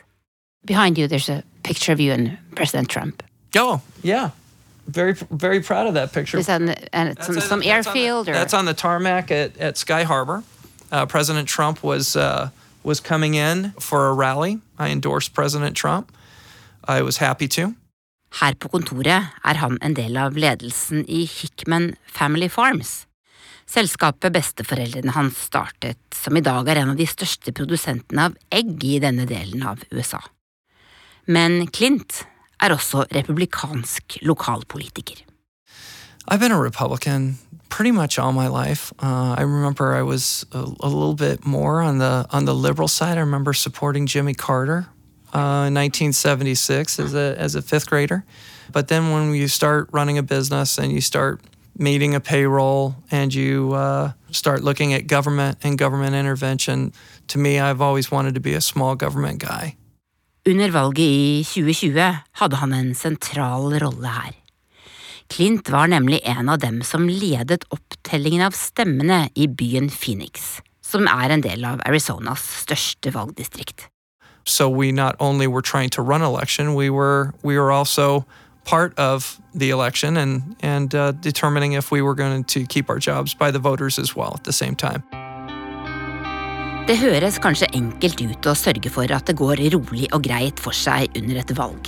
Behind 0.65 0.97
you, 0.97 1.07
there's 1.07 1.29
a 1.29 1.43
picture 1.63 1.93
of 1.93 1.99
you 1.99 2.13
and 2.13 2.37
President 2.55 2.89
Trump. 2.89 3.23
Oh, 3.55 3.81
yeah. 4.03 4.29
Very, 4.87 5.13
very 5.31 5.61
proud 5.61 5.87
of 5.87 5.93
that 5.93 6.11
picture. 6.11 6.37
Is 6.37 6.47
that 6.47 6.61
an, 6.61 6.75
and 6.91 7.17
some, 7.23 7.39
some 7.39 7.63
airfield 7.63 8.27
or? 8.27 8.33
That's 8.33 8.53
on 8.53 8.65
the 8.65 8.73
tarmac 8.73 9.31
at, 9.31 9.57
at 9.57 9.77
Sky 9.77 10.03
Harbor. 10.03 10.43
Uh, 10.91 11.05
President 11.05 11.47
Trump 11.47 11.83
was 11.83 12.15
uh, 12.15 12.49
was 12.83 12.99
coming 12.99 13.35
in 13.35 13.71
for 13.79 14.07
a 14.07 14.13
rally. 14.13 14.59
I 14.77 14.89
endorsed 14.89 15.33
President 15.33 15.75
Trump. 15.75 16.11
I 16.87 17.01
was 17.01 17.17
happy 17.17 17.47
to. 17.47 17.73
Her 18.41 18.55
på 18.57 18.69
kontoret 18.73 19.29
er 19.45 19.59
han 19.61 19.77
en 19.81 19.93
del 19.93 20.17
av 20.17 20.37
ledelsen 20.37 21.05
i 21.07 21.23
Hickman 21.29 21.93
Family 22.09 22.49
Farms. 22.49 23.05
Selskapet 23.69 24.33
besteforeldrene 24.33 25.13
hans 25.15 25.37
startet, 25.47 25.99
som 26.13 26.35
i 26.37 26.43
dag 26.43 26.67
er 26.67 26.81
en 26.81 26.91
av 26.93 26.99
de 26.99 27.07
største 27.07 27.53
produsentene 27.55 28.27
av 28.27 28.35
egg 28.51 28.83
i 28.83 28.97
denne 29.01 29.25
delen 29.29 29.63
av 29.63 29.85
USA. 29.93 30.19
Men 31.25 31.67
Clint 31.71 32.25
er 32.71 32.75
også 32.75 33.05
republikansk 33.15 34.17
lokalpolitiker. 34.21 35.23
I've 36.27 36.39
been 36.39 36.51
a 36.51 36.59
Republican 36.59 37.37
pretty 37.69 37.91
much 37.91 38.19
all 38.19 38.31
my 38.31 38.47
life. 38.47 38.93
Uh, 38.99 39.35
I 39.37 39.41
remember 39.41 39.93
I 39.93 40.03
was 40.03 40.45
a, 40.51 40.59
a, 40.59 40.87
little 40.87 41.15
bit 41.15 41.45
more 41.45 41.81
on 41.81 41.97
the 41.97 42.25
on 42.29 42.45
the 42.45 42.53
liberal 42.53 42.87
side. 42.87 43.17
I 43.17 43.21
remember 43.21 43.53
supporting 43.53 44.05
Jimmy 44.05 44.33
Carter 44.33 44.85
uh, 45.33 45.67
in 45.67 45.73
1976 45.73 46.99
as 46.99 47.13
a 47.13 47.35
as 47.37 47.55
a 47.55 47.61
fifth 47.61 47.89
grader. 47.89 48.23
But 48.71 48.87
then 48.87 49.11
when 49.11 49.33
you 49.33 49.47
start 49.47 49.89
running 49.91 50.17
a 50.17 50.23
business 50.23 50.77
and 50.77 50.91
you 50.91 51.01
start 51.01 51.41
meeting 51.77 52.15
a 52.15 52.19
payroll 52.19 52.95
and 53.11 53.33
you 53.33 53.73
uh, 53.73 54.11
start 54.31 54.63
looking 54.63 54.93
at 54.93 55.07
government 55.07 55.57
and 55.63 55.77
government 55.77 56.15
intervention, 56.15 56.93
to 57.27 57.37
me, 57.37 57.59
I've 57.59 57.81
always 57.81 58.11
wanted 58.11 58.35
to 58.35 58.39
be 58.39 58.53
a 58.53 58.61
small 58.61 58.95
government 58.95 59.39
guy. 59.39 59.75
Under 60.43 60.71
valget 60.71 60.99
i 60.99 61.43
2020 61.47 62.17
hadde 62.41 62.57
han 62.59 62.73
en 62.75 62.89
sentral 62.95 63.77
rolle 63.79 64.09
her. 64.11 64.33
Clint 65.31 65.69
var 65.71 65.87
nemlig 65.87 66.19
en 66.27 66.49
av 66.49 66.59
dem 66.59 66.81
som 66.83 67.07
ledet 67.07 67.63
opptellingen 67.71 68.43
av 68.43 68.51
stemmene 68.51 69.29
i 69.39 69.47
byen 69.47 69.87
Phoenix, 69.87 70.59
som 70.83 71.07
er 71.07 71.31
en 71.31 71.45
del 71.45 71.63
av 71.63 71.79
Arizonas 71.87 72.43
største 72.65 73.15
valgdistrikt. 73.15 73.87
So 74.43 74.67
we 74.67 74.91
not 74.91 75.15
only 75.19 75.47
were 75.47 75.61
trying 75.61 75.89
to 75.91 76.01
run 76.01 76.21
election, 76.21 76.75
we 76.75 76.89
were 76.89 77.31
we 77.41 77.57
were 77.57 77.71
also 77.71 78.25
part 78.65 78.91
of 78.99 79.39
the 79.55 79.69
election 79.69 80.17
and 80.17 80.57
and 80.61 80.93
uh, 80.93 81.13
determining 81.21 81.71
if 81.71 81.89
we 81.89 82.01
were 82.01 82.15
going 82.15 82.43
to 82.43 82.65
keep 82.65 82.89
our 82.89 82.99
jobs 82.99 83.33
by 83.33 83.49
the 83.49 83.59
voters 83.59 83.97
as 83.97 84.13
well 84.13 84.33
at 84.35 84.43
the 84.43 84.51
same 84.53 84.75
time. 84.75 85.03
Det 86.83 86.97
høres 86.99 87.37
kanskje 87.39 87.69
enkelt 87.77 88.19
ut 88.19 88.47
å 88.51 88.53
sørge 88.59 88.89
for 88.91 89.07
at 89.15 89.29
det 89.29 89.37
går 89.39 89.61
rolig 89.71 90.09
og 90.11 90.25
greit 90.25 90.59
for 90.59 90.75
seg 90.75 91.13
under 91.15 91.37
et 91.39 91.53
valg. 91.55 91.87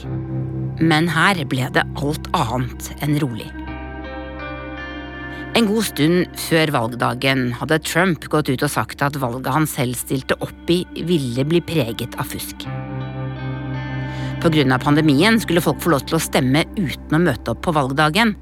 Men 0.80 1.10
her 1.12 1.42
ble 1.52 1.66
det 1.76 1.84
alt 2.00 2.30
annet 2.32 2.88
enn 3.04 3.18
rolig. 3.20 3.50
En 5.60 5.68
god 5.68 5.84
stund 5.90 6.40
før 6.46 6.72
valgdagen 6.78 7.50
hadde 7.60 7.82
Trump 7.84 8.24
gått 8.32 8.54
ut 8.54 8.64
og 8.64 8.72
sagt 8.72 9.04
at 9.04 9.20
valget 9.20 9.52
han 9.52 9.68
selv 9.68 10.00
stilte 10.00 10.40
opp 10.40 10.72
i, 10.72 10.86
ville 11.04 11.44
bli 11.44 11.60
preget 11.60 12.16
av 12.16 12.32
fusk. 12.32 12.64
Pga. 14.46 14.80
pandemien 14.80 15.42
skulle 15.44 15.64
folk 15.64 15.84
få 15.84 15.92
lov 15.92 16.08
til 16.08 16.16
å 16.16 16.24
stemme 16.24 16.64
uten 16.80 17.20
å 17.20 17.24
møte 17.24 17.52
opp 17.52 17.66
på 17.68 17.76
valgdagen, 17.76 18.38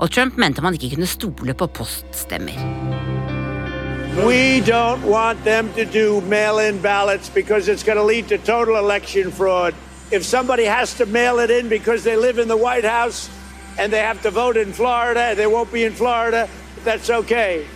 og 0.00 0.08
Trump 0.16 0.40
mente 0.40 0.64
man 0.64 0.80
ikke 0.80 0.94
kunne 0.96 1.12
stole 1.12 1.52
på 1.52 1.68
poststemmer. 1.76 2.56
We 4.16 4.60
don't 4.60 5.02
want 5.04 5.42
them 5.44 5.72
to 5.74 5.84
do 5.84 6.20
mail 6.22 6.58
in 6.58 6.82
ballots 6.82 7.30
because 7.30 7.68
it's 7.68 7.84
going 7.84 7.96
to 7.96 8.02
lead 8.02 8.28
to 8.28 8.38
total 8.38 8.76
election 8.76 9.30
fraud. 9.30 9.74
If 10.10 10.24
somebody 10.24 10.64
has 10.64 10.94
to 10.94 11.06
mail 11.06 11.38
it 11.38 11.50
in 11.50 11.68
because 11.68 12.02
they 12.02 12.16
live 12.16 12.38
in 12.38 12.48
the 12.48 12.56
White 12.56 12.84
House 12.84 13.30
and 13.78 13.92
they 13.92 14.00
have 14.00 14.20
to 14.22 14.30
vote 14.30 14.56
in 14.56 14.72
Florida, 14.72 15.34
they 15.36 15.46
won't 15.46 15.72
be 15.72 15.84
in 15.84 15.92
Florida, 15.92 16.48
that's 16.82 17.08
okay. 17.08 17.66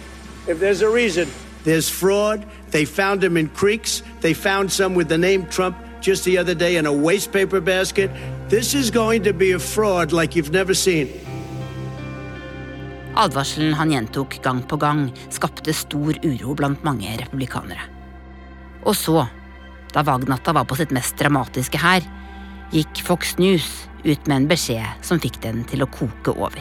If 0.48 0.58
there's 0.58 0.82
a 0.82 0.88
reason. 0.88 1.28
There's 1.62 1.88
fraud. 1.88 2.44
They 2.70 2.84
found 2.84 3.20
them 3.20 3.36
in 3.36 3.48
creeks. 3.48 4.02
They 4.20 4.34
found 4.34 4.72
some 4.72 4.94
with 4.94 5.08
the 5.08 5.18
name 5.18 5.46
Trump 5.46 5.78
just 6.00 6.24
the 6.24 6.36
other 6.36 6.54
day 6.54 6.76
in 6.76 6.84
a 6.84 6.92
waste 6.92 7.32
paper 7.32 7.60
basket. 7.60 8.10
This 8.48 8.74
is 8.74 8.90
going 8.90 9.22
to 9.22 9.32
be 9.32 9.52
a 9.52 9.58
fraud 9.58 10.12
like 10.12 10.36
you've 10.36 10.52
never 10.52 10.74
seen. 10.74 11.08
Advarselen 13.14 13.74
han 13.78 13.92
gjentok 13.94 14.40
gang 14.42 14.62
på 14.66 14.76
gang, 14.76 15.06
skapte 15.30 15.74
stor 15.74 16.18
uro 16.24 16.54
blant 16.58 16.82
mange 16.86 17.14
republikanere. 17.20 17.86
Og 18.84 18.96
så, 18.98 19.22
da 19.94 20.02
valgnatta 20.02 20.52
var 20.52 20.66
på 20.66 20.76
sitt 20.80 20.92
mest 20.94 21.16
dramatiske 21.20 21.78
her, 21.78 22.02
gikk 22.74 23.04
Fox 23.06 23.36
News 23.38 23.68
ut 24.04 24.26
med 24.26 24.36
en 24.36 24.48
beskjed 24.50 25.04
som 25.06 25.22
fikk 25.22 25.38
den 25.44 25.62
til 25.70 25.84
å 25.84 25.90
koke 25.94 26.34
over. 26.34 26.58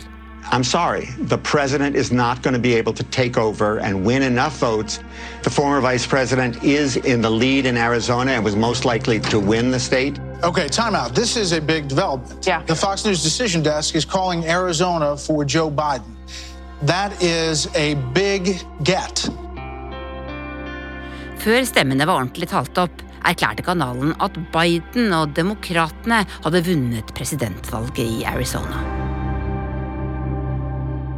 I'm 0.52 0.64
sorry, 0.64 1.08
the 1.18 1.38
president 1.38 1.96
is 1.96 2.12
not 2.12 2.44
going 2.44 2.54
to 2.54 2.60
be 2.60 2.76
able 2.76 2.94
to 2.94 3.04
take 3.04 3.38
over 3.38 3.80
and 3.80 4.06
win 4.06 4.22
enough 4.22 4.54
votes. 4.60 5.00
The 5.42 5.50
former 5.50 5.82
vice 5.82 6.06
president 6.06 6.64
is 6.64 6.98
in 6.98 7.22
the 7.22 7.30
lead 7.30 7.66
in 7.66 7.78
Arizona 7.78 8.34
and 8.34 8.44
was 8.44 8.56
most 8.56 8.86
likely 8.86 9.20
to 9.32 9.40
win 9.40 9.72
the 9.72 9.80
state. 9.80 10.20
Okay, 10.44 10.68
time 10.68 10.96
out. 10.96 11.16
This 11.16 11.38
is 11.38 11.54
a 11.54 11.62
big 11.62 11.88
development. 11.88 12.46
Yeah. 12.46 12.62
The 12.64 12.76
Fox 12.76 13.06
News 13.06 13.24
decision 13.24 13.64
desk 13.64 13.96
is 13.96 14.06
calling 14.06 14.46
Arizona 14.46 15.18
for 15.18 15.46
Joe 15.46 15.72
Biden. 15.72 16.13
That 16.84 17.24
is 17.24 17.68
a 17.76 17.96
big 18.14 18.60
get. 18.84 19.30
Før 21.40 21.64
stemmene 21.64 22.04
var 22.04 22.20
ordentlig 22.20 22.50
talt 22.52 22.76
opp, 22.82 23.04
erklærte 23.24 23.64
kanalen 23.64 24.12
at 24.20 24.36
Biden 24.52 25.14
og 25.16 25.32
demokratene 25.38 26.26
hadde 26.44 26.62
vunnet 26.66 27.14
presidentvalget 27.16 28.04
i 28.04 28.24
Arizona. 28.28 28.82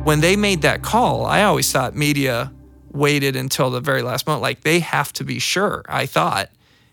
When 0.05 0.21
they 0.21 0.35
made 0.35 0.61
that 0.61 0.83
call, 0.83 1.25
I 1.25 1.41
always 1.41 1.71
thought 1.71 1.95
media 1.95 2.51
waited 2.93 3.35
until 3.35 3.71
the 3.71 3.81
very 3.81 4.03
last 4.03 4.27
moment. 4.27 4.43
Like 4.43 4.61
they 4.61 4.79
have 4.79 5.11
to 5.13 5.23
be 5.23 5.39
sure, 5.39 5.81
I 5.89 6.05
thought. 6.05 6.49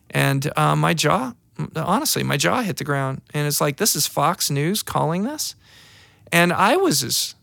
And 0.09 0.51
uh, 0.57 0.77
my 0.77 0.95
jaw, 0.95 1.33
honestly, 1.77 2.23
my 2.23 2.39
jaw 2.39 2.63
hit 2.63 2.79
the 2.79 2.85
ground. 2.85 3.21
And 3.35 3.47
it's 3.47 3.61
like, 3.61 3.77
this 3.77 3.95
is 3.95 4.07
Fox 4.07 4.51
News 4.51 4.83
calling 4.83 5.25
this? 5.25 5.57
And 6.33 6.55
I 6.55 6.77
was 6.79 7.05
as 7.05 7.35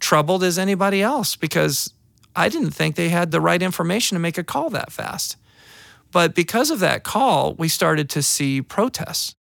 troubled 0.00 0.42
as 0.42 0.58
anybody 0.58 1.02
else 1.02 1.36
because 1.36 1.92
I 2.34 2.48
didn't 2.48 2.72
think 2.72 2.96
they 2.96 3.10
had 3.10 3.30
the 3.30 3.40
right 3.40 3.62
information 3.62 4.16
to 4.16 4.20
make 4.20 4.38
a 4.38 4.44
call 4.44 4.70
that 4.70 4.92
fast. 4.92 5.36
But 6.12 6.34
because 6.34 6.70
of 6.70 6.80
that 6.80 7.04
call, 7.04 7.54
we 7.54 7.68
started 7.68 8.08
to 8.10 8.22
see 8.22 8.62
protests. 8.62 9.34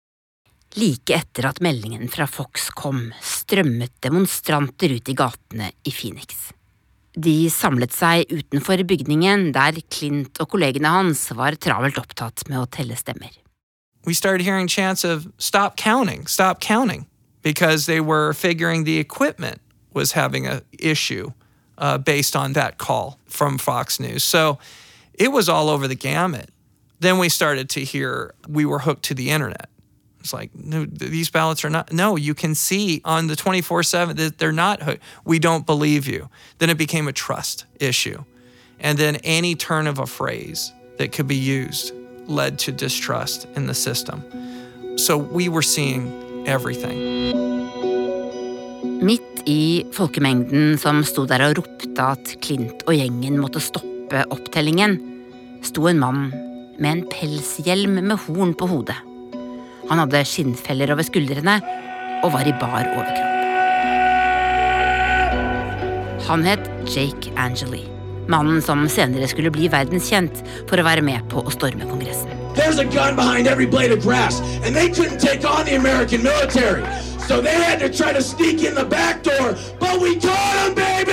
Like 0.75 1.05
etter 1.05 1.47
at 1.47 1.61
meldingen 1.63 2.09
fra 2.11 2.27
Fox 2.27 2.69
kom, 2.69 3.13
strømmet 3.23 3.93
demonstranter 4.03 4.91
ut 4.97 5.09
i 5.09 5.15
gatene 5.15 5.71
i 5.87 5.91
Phoenix. 5.95 6.51
De 7.17 7.47
samlet 7.49 7.95
seg 7.95 8.29
utenfor 8.29 8.83
bygningen 8.85 9.53
der 9.55 9.79
Clint 9.89 10.37
og 10.43 10.51
kollegene 10.51 10.91
hans 10.91 11.23
var 11.33 11.55
travelt 11.55 11.97
opptatt 11.97 12.43
med 12.49 12.59
å 12.59 12.67
telle 12.69 12.99
stemmer. 12.99 13.31
We 14.05 14.13
started 14.13 14.45
hearing 14.45 14.67
chants 14.67 15.03
of 15.03 15.27
stop 15.37 15.77
counting, 15.77 16.27
stop 16.27 16.59
counting, 16.59 17.07
because 17.41 17.87
they 17.87 17.99
were 17.99 18.33
figuring 18.33 18.83
the 18.83 18.99
equipment 18.99 19.59
was 19.97 20.11
having 20.11 20.45
a 20.45 20.61
issue 20.79 21.31
uh, 21.79 21.97
based 21.97 22.35
on 22.35 22.53
that 22.53 22.77
call 22.77 23.19
from 23.25 23.57
Fox 23.57 23.99
News. 23.99 24.23
So 24.23 24.59
it 25.15 25.31
was 25.31 25.49
all 25.49 25.69
over 25.69 25.87
the 25.87 25.95
gamut. 25.95 26.51
Then 26.99 27.17
we 27.17 27.29
started 27.29 27.67
to 27.71 27.81
hear 27.81 28.33
we 28.47 28.63
were 28.63 28.79
hooked 28.79 29.03
to 29.05 29.15
the 29.15 29.31
internet. 29.31 29.69
It's 30.19 30.33
like, 30.33 30.53
no, 30.53 30.85
these 30.85 31.29
ballots 31.29 31.65
are 31.65 31.69
not. 31.69 31.91
No, 31.91 32.15
you 32.15 32.35
can 32.35 32.53
see 32.53 33.01
on 33.03 33.27
the 33.27 33.35
24 33.35 33.83
7 33.83 34.15
that 34.17 34.37
they're 34.37 34.51
not 34.51 34.83
hooked. 34.83 35.01
We 35.25 35.39
don't 35.39 35.65
believe 35.65 36.07
you. 36.07 36.29
Then 36.59 36.69
it 36.69 36.77
became 36.77 37.07
a 37.07 37.13
trust 37.13 37.65
issue. 37.79 38.23
And 38.79 38.97
then 38.97 39.15
any 39.17 39.55
turn 39.55 39.87
of 39.87 39.97
a 39.97 40.05
phrase 40.05 40.71
that 40.97 41.11
could 41.11 41.27
be 41.27 41.35
used 41.35 41.91
led 42.27 42.59
to 42.59 42.71
distrust 42.71 43.47
in 43.55 43.65
the 43.65 43.73
system. 43.73 44.97
So 44.97 45.17
we 45.17 45.49
were 45.49 45.63
seeing 45.63 46.47
everything. 46.47 47.46
I 49.47 49.85
folkemengden 49.95 50.73
som 50.75 50.97
sto 51.07 51.23
der 51.23 51.45
og 51.45 51.61
ropte 51.61 52.03
at 52.03 52.33
Clint 52.43 52.81
og 52.83 52.97
gjengen 52.97 53.37
måtte 53.39 53.61
stoppe 53.63 54.25
opptellingen, 54.33 54.97
sto 55.63 55.87
en 55.87 56.01
mann 56.01 56.25
med 56.83 56.89
en 56.91 57.05
pelshjelm 57.07 57.95
med 58.01 58.17
horn 58.25 58.51
på 58.59 58.67
hodet. 58.67 58.97
Han 59.87 60.03
hadde 60.03 60.25
skinnfeller 60.27 60.91
over 60.91 61.07
skuldrene 61.07 61.61
og 62.25 62.33
var 62.35 62.43
i 62.43 62.57
bar 62.59 62.91
overkropp. 62.91 63.33
Han 66.27 66.43
het 66.43 66.67
Jake 66.91 67.31
Angeli, 67.39 67.85
mannen 68.27 68.59
som 68.59 68.83
senere 68.91 69.31
skulle 69.31 69.53
bli 69.55 69.71
verdenskjent 69.71 70.43
for 70.67 70.75
å 70.75 70.89
være 70.91 71.07
med 71.07 71.23
på 71.31 71.39
å 71.39 71.55
storme 71.55 71.87
Kongressen. 71.87 72.35
There's 72.57 72.83
a 72.83 72.83
gun 72.83 73.15
behind 73.15 73.47
every 73.47 73.65
blade 73.65 73.95
of 73.95 74.03
grass, 74.03 74.41
and 74.65 74.75
they 74.75 74.89
couldn't 74.89 75.21
take 75.21 75.47
on 75.47 75.63
the 75.63 75.75
American 75.79 76.23
military. 76.23 76.83
So 77.27 77.41
they 77.41 77.53
had 77.53 77.79
to 77.79 77.89
try 77.89 78.13
to 78.13 78.21
sneak 78.21 78.63
in 78.63 78.73
the 78.73 78.85
back 78.85 79.21
door, 79.21 79.55
but 79.79 79.99
we 79.99 80.15
caught 80.15 80.55
them, 80.55 80.73
baby! 80.75 81.11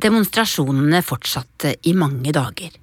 Demonstrasjonene 0.00 0.96
er 1.00 1.04
fortsatte 1.04 1.72
eh, 1.72 1.76
i 1.88 1.92
mange 1.92 2.32
dager. 2.32 2.76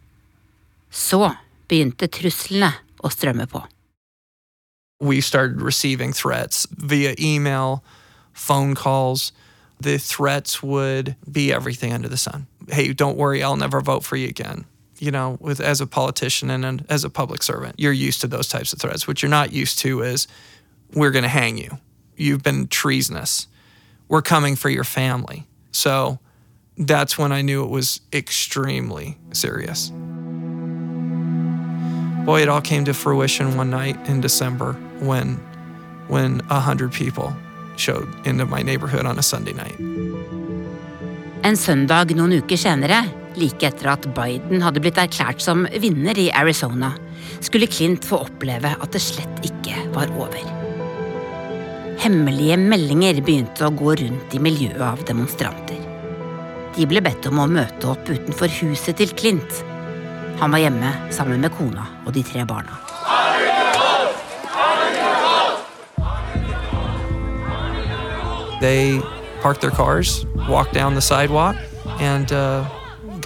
Så 0.90 1.22
begynte 1.70 2.10
truslene 2.10 2.72
å 3.06 3.10
strømme 3.14 3.46
på. 3.50 3.62
We 5.00 5.22
started 5.22 5.62
receiving 5.62 6.14
threats 6.14 6.66
via 6.72 7.14
email, 7.20 7.84
phone 8.34 8.74
calls. 8.74 9.32
The 9.80 10.00
threats 10.00 10.64
would 10.64 11.16
be 11.32 11.54
everything 11.54 11.94
under 11.94 12.10
the 12.10 12.18
sun. 12.18 12.48
Hey, 12.70 12.94
don't 12.94 13.18
worry, 13.18 13.44
I'll 13.44 13.56
never 13.56 13.82
vote 13.82 14.04
for 14.04 14.16
you 14.16 14.28
again. 14.28 14.66
You 15.00 15.12
know, 15.12 15.38
with 15.40 15.60
as 15.60 15.80
a 15.82 15.88
politician 15.88 16.50
and 16.50 16.66
an, 16.66 16.86
as 16.90 17.04
a 17.04 17.10
public 17.10 17.44
servant, 17.44 17.76
you're 17.78 17.94
used 17.94 18.22
to 18.22 18.28
those 18.28 18.48
types 18.48 18.74
of 18.74 18.80
threats. 18.80 19.08
What 19.08 19.22
you're 19.22 19.30
not 19.30 19.54
used 19.54 19.80
to 19.80 20.02
is 20.02 20.28
we're 20.94 21.12
going 21.12 21.24
to 21.24 21.30
hang 21.30 21.58
you. 21.58 21.78
You've 22.16 22.42
been 22.42 22.68
treasonous. 22.68 23.48
We're 24.08 24.24
coming 24.24 24.56
for 24.56 24.70
your 24.70 24.84
family. 24.84 25.46
So 25.72 26.20
that's 26.78 27.18
when 27.18 27.32
I 27.32 27.42
knew 27.42 27.64
it 27.64 27.70
was 27.70 28.02
extremely 28.12 29.18
serious. 29.34 29.92
Boy, 32.26 32.42
it 32.42 32.50
all 32.50 32.62
came 32.62 32.86
to 32.86 32.94
fruition 32.94 33.56
one 33.56 33.70
night 33.70 33.96
in 34.10 34.22
December 34.22 34.74
when 35.00 35.40
when 36.08 36.42
a 36.50 36.60
hundred 36.60 36.92
people 36.92 37.36
showed 37.76 38.08
into 38.26 38.46
my 38.46 38.62
neighborhood 38.62 39.06
on 39.06 39.20
a 39.20 39.24
Sunday 39.24 39.54
night. 39.54 39.78
En 41.44 41.56
søndag 41.56 42.16
noen 42.16 42.32
uker 42.32 42.58
senere, 42.58 43.04
like 43.38 43.66
etter 43.66 43.92
at 43.94 44.06
Biden 44.18 44.64
hadde 44.66 44.82
blitt 44.84 45.00
erklært 45.02 45.44
som 45.44 45.66
vinner 45.82 46.18
i 46.18 46.30
Arizona, 46.36 46.94
skulle 47.44 47.70
Clint 47.70 48.06
få 48.08 48.24
oppleve 48.26 48.74
at 48.74 48.94
det 48.94 49.02
slett 49.04 49.44
ikke 49.46 49.88
var 49.96 50.12
over. 50.18 50.42
Hemmelige 51.98 52.60
meldinger 52.62 53.22
begynte 53.26 53.66
å 53.66 53.74
gå 53.74 53.96
rundt 54.02 54.36
i 54.38 54.42
miljøet 54.42 54.84
av 54.86 55.02
demonstranter. 55.10 55.80
De 56.78 56.86
ble 56.86 57.02
bedt 57.02 57.26
om 57.26 57.42
å 57.42 57.48
møte 57.50 57.90
opp 57.90 58.06
utenfor 58.06 58.52
huset 58.60 59.00
til 59.00 59.14
Clint. 59.18 59.64
Han 60.38 60.54
var 60.54 60.62
hjemme 60.62 60.92
sammen 61.10 61.42
med 61.42 61.56
kona 61.58 61.88
og 62.06 62.14
de 62.14 62.22
tre 62.26 62.46
barna. 62.46 62.78
They 68.62 69.02
parked 69.42 69.62
their 69.62 69.72
cars, 69.72 70.26
walked 70.50 70.74
down 70.74 70.96
the 70.96 71.02
sidewalk, 71.02 71.56
and 72.00 72.32
uh, 72.32 72.66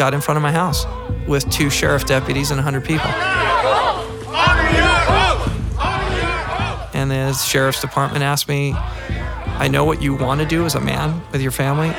got 0.02 0.16
in 0.16 0.20
front 0.20 0.36
of 0.36 0.42
my 0.42 0.52
house 0.52 0.88
with 1.28 1.48
two 1.52 1.70
sheriff 1.70 2.08
deputies 2.08 2.50
and 2.50 2.58
100 2.58 2.84
people. 2.84 3.06
And 6.96 7.12
the 7.12 7.34
sheriff's 7.34 7.82
department 7.82 8.24
asked 8.24 8.48
me, 8.48 8.74
I 8.74 9.68
know 9.68 9.86
what 9.86 10.02
you 10.02 10.16
want 10.16 10.42
to 10.42 10.48
do 10.48 10.66
as 10.66 10.74
a 10.74 10.82
man 10.82 11.22
with 11.32 11.40
your 11.40 11.52
family. 11.52 11.90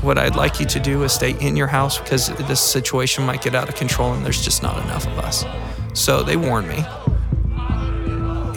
What 0.00 0.16
I'd 0.16 0.34
like 0.34 0.60
you 0.60 0.64
to 0.64 0.80
do 0.80 1.02
is 1.02 1.12
stay 1.12 1.32
in 1.46 1.56
your 1.56 1.66
house 1.66 1.98
because 1.98 2.28
this 2.48 2.58
situation 2.58 3.26
might 3.26 3.42
get 3.42 3.54
out 3.54 3.68
of 3.68 3.74
control 3.74 4.14
and 4.14 4.24
there's 4.24 4.42
just 4.42 4.62
not 4.62 4.82
enough 4.82 5.06
of 5.06 5.18
us. 5.18 5.44
So 5.92 6.22
they 6.22 6.38
warned 6.38 6.68
me. 6.68 6.82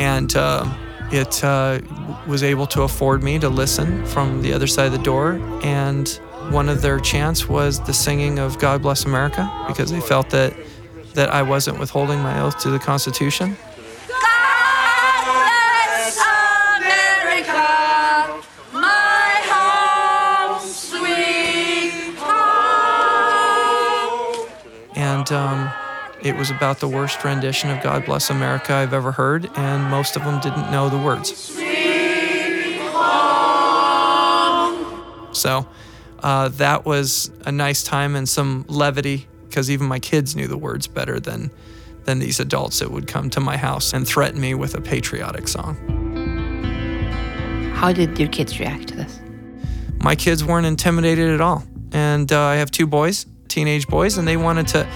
And 0.01 0.33
uh, 0.37 0.73
it 1.11 1.43
uh, 1.43 1.81
was 2.27 2.43
able 2.43 2.67
to 2.67 2.83
afford 2.83 3.23
me 3.23 3.39
to 3.39 3.49
listen 3.49 4.05
from 4.05 4.41
the 4.41 4.53
other 4.53 4.67
side 4.67 4.85
of 4.85 4.93
the 4.93 5.03
door. 5.03 5.33
And 5.63 6.17
one 6.51 6.69
of 6.69 6.81
their 6.81 6.99
chants 6.99 7.47
was 7.47 7.79
the 7.81 7.93
singing 7.93 8.39
of 8.39 8.59
God 8.59 8.81
Bless 8.81 9.05
America 9.05 9.49
because 9.67 9.91
they 9.91 10.01
felt 10.01 10.29
that, 10.31 10.55
that 11.13 11.29
I 11.29 11.41
wasn't 11.41 11.79
withholding 11.79 12.19
my 12.19 12.41
oath 12.41 12.59
to 12.59 12.69
the 12.69 12.79
Constitution. 12.79 13.57
And 24.95 25.31
um, 25.31 25.71
it 26.21 26.35
was 26.35 26.49
about 26.49 26.79
the 26.79 26.87
worst 26.87 27.23
rendition 27.23 27.69
of 27.69 27.81
God 27.81 28.05
Bless 28.05 28.29
America 28.29 28.73
I've 28.73 28.93
ever 28.93 29.11
heard, 29.11 29.49
and 29.55 29.89
most 29.89 30.15
of 30.15 30.23
them 30.23 30.39
didn't 30.41 30.71
know 30.71 30.89
the 30.89 30.97
words. 30.97 31.59
So 35.31 35.67
uh, 36.23 36.47
that 36.47 36.85
was 36.85 37.29
a 37.45 37.51
nice 37.51 37.83
time 37.83 38.15
and 38.15 38.27
some 38.27 38.65
levity 38.69 39.27
because 39.47 39.69
even 39.69 39.85
my 39.85 39.99
kids 39.99 40.35
knew 40.35 40.47
the 40.47 40.57
words 40.57 40.87
better 40.87 41.19
than, 41.19 41.51
than 42.05 42.19
these 42.19 42.39
adults 42.39 42.79
that 42.79 42.89
would 42.89 43.07
come 43.07 43.29
to 43.29 43.39
my 43.39 43.57
house 43.57 43.93
and 43.93 44.07
threaten 44.07 44.39
me 44.39 44.55
with 44.55 44.73
a 44.73 44.81
patriotic 44.81 45.47
song. 45.47 45.75
How 47.75 47.91
did 47.91 48.17
your 48.17 48.29
kids 48.29 48.59
react 48.59 48.87
to 48.87 48.95
this? 48.95 49.19
My 50.01 50.15
kids 50.15 50.43
weren't 50.43 50.65
intimidated 50.65 51.29
at 51.29 51.41
all. 51.41 51.63
And 51.91 52.31
uh, 52.31 52.41
I 52.41 52.55
have 52.55 52.71
two 52.71 52.87
boys, 52.87 53.25
teenage 53.49 53.87
boys, 53.87 54.17
and 54.17 54.27
they 54.27 54.37
wanted 54.37 54.67
to, 54.69 54.87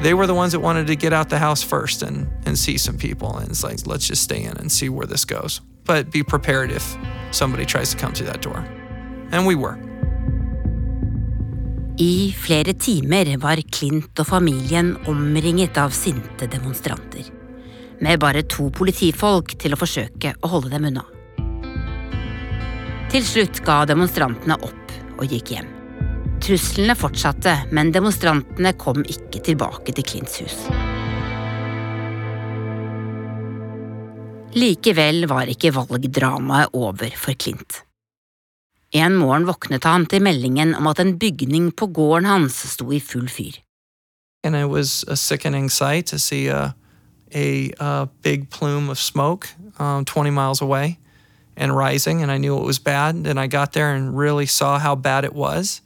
they 0.00 0.12
were 0.12 0.26
the 0.26 0.34
ones 0.34 0.52
that 0.52 0.60
wanted 0.60 0.88
to 0.88 0.96
get 0.96 1.12
out 1.12 1.30
the 1.30 1.38
house 1.38 1.62
first 1.62 2.02
and, 2.02 2.28
and 2.44 2.58
see 2.58 2.76
some 2.76 2.98
people. 2.98 3.38
And 3.38 3.48
it's 3.50 3.64
like, 3.64 3.86
let's 3.86 4.06
just 4.06 4.22
stay 4.22 4.42
in 4.42 4.56
and 4.58 4.70
see 4.70 4.88
where 4.88 5.06
this 5.06 5.24
goes. 5.24 5.60
But 5.84 6.10
be 6.10 6.22
prepared 6.22 6.70
if 6.70 6.96
somebody 7.30 7.64
tries 7.64 7.92
to 7.92 7.96
come 7.96 8.12
through 8.12 8.26
that 8.26 8.42
door. 8.42 8.58
And 9.30 9.46
we 9.46 9.54
were. 9.54 9.78
I 11.98 12.32
flere 12.32 12.72
timer 12.72 13.28
var 13.36 13.60
Klint 13.68 14.16
og 14.22 14.24
familien 14.24 14.94
omringet 15.10 15.76
av 15.76 15.92
sinte 15.92 16.46
demonstranter. 16.48 17.26
Med 18.00 18.20
bare 18.20 18.42
to 18.48 18.70
politifolk 18.72 19.52
til 19.60 19.76
å 19.76 19.78
forsøke 19.78 20.32
å 20.40 20.50
holde 20.54 20.72
dem 20.72 20.88
unna. 20.88 21.04
Til 23.12 23.28
slutt 23.28 23.60
ga 23.66 23.82
demonstrantene 23.84 24.56
opp 24.64 24.96
og 25.18 25.28
gikk 25.28 25.52
hjem. 25.52 25.68
Truslene 26.42 26.96
fortsatte, 26.96 27.58
men 27.76 27.92
demonstrantene 27.92 28.72
kom 28.80 29.04
ikke 29.04 29.44
tilbake 29.44 29.92
til 29.92 30.08
Klints 30.08 30.40
hus. 30.40 30.58
Likevel 34.56 35.26
var 35.28 35.52
ikke 35.52 35.76
valgdramaet 35.76 36.72
over 36.72 37.12
for 37.20 37.36
Clint. 37.36 37.82
En 38.92 39.16
morgen 39.16 39.46
våknet 39.46 39.84
han 39.84 40.06
til 40.06 40.22
meldingen 40.22 40.74
om 40.74 40.86
at 40.86 41.00
en 41.00 41.18
bygning 41.18 41.72
på 41.76 41.86
gården 41.86 42.28
hans 42.28 42.58
sto 42.74 42.90
i 42.92 43.00
full 43.00 43.28
fyr. 43.28 43.56
And 44.44 44.56
it 44.56 44.68
was 44.68 45.04
a 45.08 45.16
sickening 45.16 45.70
sight 45.70 46.06
to 46.06 46.18
see 46.18 46.48
a, 46.48 46.74
big 48.22 48.50
plume 48.50 48.90
of 48.90 48.98
smoke 48.98 49.48
um, 49.78 50.04
20 50.04 50.30
miles 50.30 50.60
away 50.60 50.98
and 51.56 51.76
rising, 51.76 52.22
and 52.22 52.30
I 52.30 52.38
knew 52.38 52.58
it 52.58 52.66
was 52.66 52.78
bad. 52.78 53.26
And 53.26 53.38
I 53.38 53.46
got 53.46 53.72
there 53.72 53.94
and 53.94 54.18
really 54.18 54.46
saw 54.46 54.78
how 54.78 54.96
bad 54.96 55.24
it 55.24 55.32
was. 55.32 55.80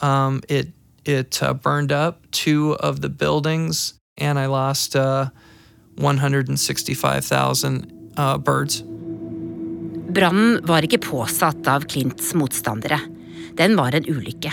Um, 0.00 0.42
it 0.48 0.68
It 1.08 1.42
uh, 1.42 1.54
burned 1.54 1.90
up 1.90 2.30
two 2.32 2.76
of 2.80 3.00
the 3.00 3.08
buildings, 3.08 3.94
and 4.18 4.38
I 4.38 4.44
lost 4.44 4.94
uh, 4.94 5.30
165,000 5.96 8.12
uh, 8.14 8.36
birds. 8.36 8.82
Brannen 10.18 10.58
var 10.66 10.82
ikke 10.82 10.98
påsatt 10.98 11.68
av 11.70 11.84
Clints 11.86 12.32
motstandere. 12.34 12.96
Den 13.54 13.76
var 13.78 13.94
en 13.94 14.06
ulykke. 14.08 14.50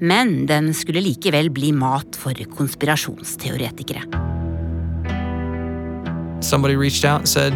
Men 0.00 0.44
den 0.46 0.74
skulle 0.76 1.00
likevel 1.00 1.48
bli 1.50 1.70
mat 1.72 2.16
for 2.20 2.36
konspirasjonsteoretikere. 2.52 4.02
Somebody 6.44 6.76
reached 6.76 7.06
out 7.06 7.20
and 7.20 7.28
said, 7.28 7.54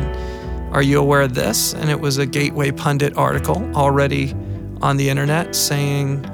Are 0.72 0.82
you 0.82 0.98
aware 0.98 1.20
of 1.20 1.34
this? 1.34 1.74
And 1.74 1.90
it 1.90 2.00
was 2.00 2.16
a 2.16 2.24
Gateway 2.24 2.70
Pundit 2.70 3.14
article 3.16 3.60
already 3.74 4.34
on 4.80 4.96
the 4.96 5.10
internet 5.10 5.54
saying 5.54 6.24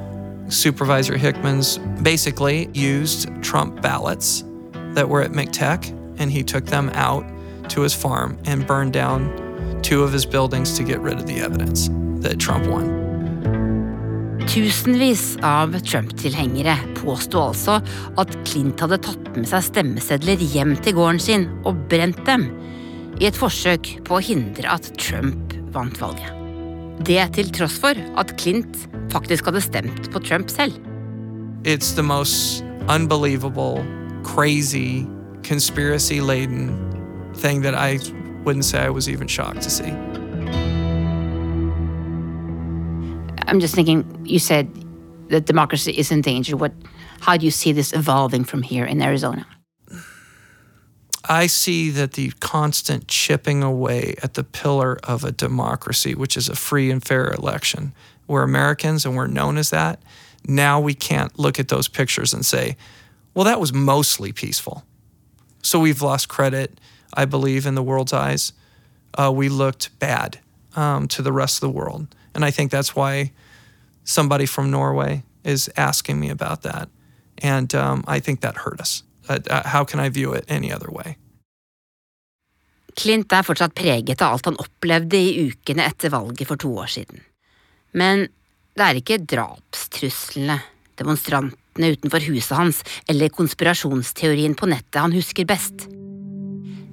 Supervisor 0.49 1.17
Hickman's 1.17 1.79
basically 2.03 2.71
used 2.73 3.27
Trump 3.43 3.83
ballots 3.83 4.45
that 4.95 5.09
were 5.09 5.23
at 5.23 5.33
McTech 5.33 5.91
and 6.21 6.31
he 6.31 6.45
took 6.45 6.67
them 6.67 6.89
out 6.95 7.25
to 7.71 7.81
his 7.81 7.95
farm 7.95 8.39
and 8.47 8.65
burned 8.65 8.93
down 8.93 9.48
two 9.83 10.03
of 10.03 10.13
his 10.13 10.27
buildings 10.27 10.77
to 10.77 10.85
get 10.85 11.01
rid 11.01 11.19
of 11.19 11.27
the 11.27 11.41
evidence 11.41 11.89
that 12.23 12.39
Trump 12.39 12.67
won. 12.67 12.95
Tusenvis 14.49 15.37
av 15.45 15.75
Trump-tilhengere 15.85 16.79
påsto 16.97 17.43
altså 17.51 17.77
at 18.19 18.33
Clint 18.49 18.81
hadde 18.81 18.97
tatt 19.05 19.27
med 19.37 19.45
seg 19.51 19.67
stemmesedler 19.67 20.41
hjem 20.41 20.73
til 20.81 20.97
gården 20.97 21.21
sin 21.21 21.45
og 21.69 21.83
brent 21.93 22.23
dem, 22.25 22.49
i 23.21 23.29
et 23.29 23.37
forsøk 23.37 23.99
på 24.07 24.17
å 24.17 24.23
hindre 24.25 24.71
at 24.73 24.89
Trump 24.97 25.53
vant 25.75 26.01
valget. 26.01 26.33
Det 27.05 27.21
til 27.37 27.51
tross 27.55 27.77
for 27.83 27.99
at 28.19 28.33
Clint 28.41 28.87
faktisk 29.13 29.51
hadde 29.51 29.63
stemt 29.63 30.09
på 30.15 30.23
Trump 30.25 30.51
selv. 30.51 30.79
It's 31.65 31.93
the 31.93 32.03
most 32.03 32.65
unbelievable, 32.89 33.85
crazy, 34.25 35.05
conspiracy 35.43 36.21
laden 36.21 36.73
thing 37.35 37.63
that 37.63 37.75
I 37.75 37.99
wouldn't 38.45 38.65
say 38.65 38.81
I 38.81 38.91
was 38.91 39.09
even 39.09 39.27
shocked 39.27 39.63
to 39.63 39.71
see. 39.71 39.93
I'm 43.47 43.61
just 43.61 43.75
thinking, 43.75 44.05
you 44.25 44.39
said 44.39 44.69
that 45.29 45.47
democracy 45.47 45.93
is 45.93 46.11
in 46.11 46.21
danger. 46.21 46.57
What, 46.57 46.73
how 47.21 47.37
do 47.37 47.45
you 47.45 47.51
see 47.51 47.73
this 47.73 47.93
evolving 47.93 48.45
from 48.45 48.63
here 48.63 48.85
in 48.85 49.01
Arizona? 49.03 49.47
I 51.31 51.47
see 51.47 51.91
that 51.91 52.13
the 52.13 52.33
constant 52.41 53.07
chipping 53.09 53.63
away 53.63 54.15
at 54.23 54.35
the 54.35 54.45
pillar 54.45 54.99
of 55.05 55.25
a 55.25 55.33
democracy, 55.33 56.15
which 56.15 56.37
is 56.37 56.49
a 56.49 56.57
free 56.57 56.91
and 56.91 57.05
fair 57.05 57.31
election. 57.31 57.93
We're 58.27 58.43
Americans 58.43 59.05
and 59.05 59.15
we're 59.15 59.27
known 59.27 59.59
as 59.59 59.71
that. 59.71 60.03
Now 60.47 60.81
we 60.81 60.95
can't 60.95 61.39
look 61.39 61.59
at 61.59 61.69
those 61.69 61.89
pictures 61.89 62.33
and 62.33 62.47
say, 62.47 62.77
well, 63.35 63.45
that 63.45 63.61
was 63.61 63.75
mostly 63.75 64.33
peaceful. 64.33 64.85
So 65.63 65.79
we've 65.79 66.01
lost 66.01 66.29
credit, 66.29 66.81
I 67.15 67.25
believe, 67.25 67.67
in 67.67 67.75
the 67.75 67.83
world's 67.83 68.13
eyes. 68.13 68.53
Uh, 69.15 69.33
we 69.35 69.49
looked 69.49 69.99
bad 69.99 70.39
um, 70.77 71.09
to 71.09 71.23
the 71.23 71.33
rest 71.33 71.57
of 71.57 71.61
the 71.61 71.79
world. 71.79 72.15
And 72.35 72.45
I 72.45 72.51
think 72.51 72.71
that's 72.71 72.95
why 72.95 73.33
somebody 74.05 74.47
from 74.47 74.71
Norway 74.71 75.23
is 75.45 75.71
asking 75.77 76.21
me 76.21 76.31
about 76.31 76.63
that. 76.63 76.89
And 77.43 77.75
um, 77.75 78.05
I 78.07 78.21
think 78.21 78.41
that 78.41 78.57
hurt 78.57 78.81
us. 78.81 79.03
Uh, 79.29 79.39
uh, 79.51 79.69
how 79.69 79.85
can 79.85 80.01
I 80.01 80.09
view 80.09 80.33
it 80.33 80.45
any 80.49 80.73
other 80.73 80.91
way? 80.91 81.17
Clint 82.99 83.33
er 83.33 83.45
fortsatt 83.47 83.77
preget 83.79 84.23
av 84.23 84.35
alt 84.35 84.49
han 84.49 84.59
opplevde 84.59 85.19
i 85.21 85.45
ukene 85.47 85.85
etter 85.87 86.11
valget 86.11 86.49
for 86.49 86.59
to 86.59 86.73
år 86.83 86.91
siden. 86.91 87.21
Men 87.95 88.27
det 88.75 88.87
er 88.87 88.99
ikke 88.99 89.21
drapstruslene, 89.23 90.59
demonstrantene 90.99 91.93
utenfor 91.95 92.27
huset 92.27 92.59
hans 92.59 92.83
eller 93.07 93.31
konspirasjonsteorien 93.31 94.59
på 94.59 94.67
nettet 94.67 94.99
han 94.99 95.15
husker 95.15 95.47
best. 95.47 95.87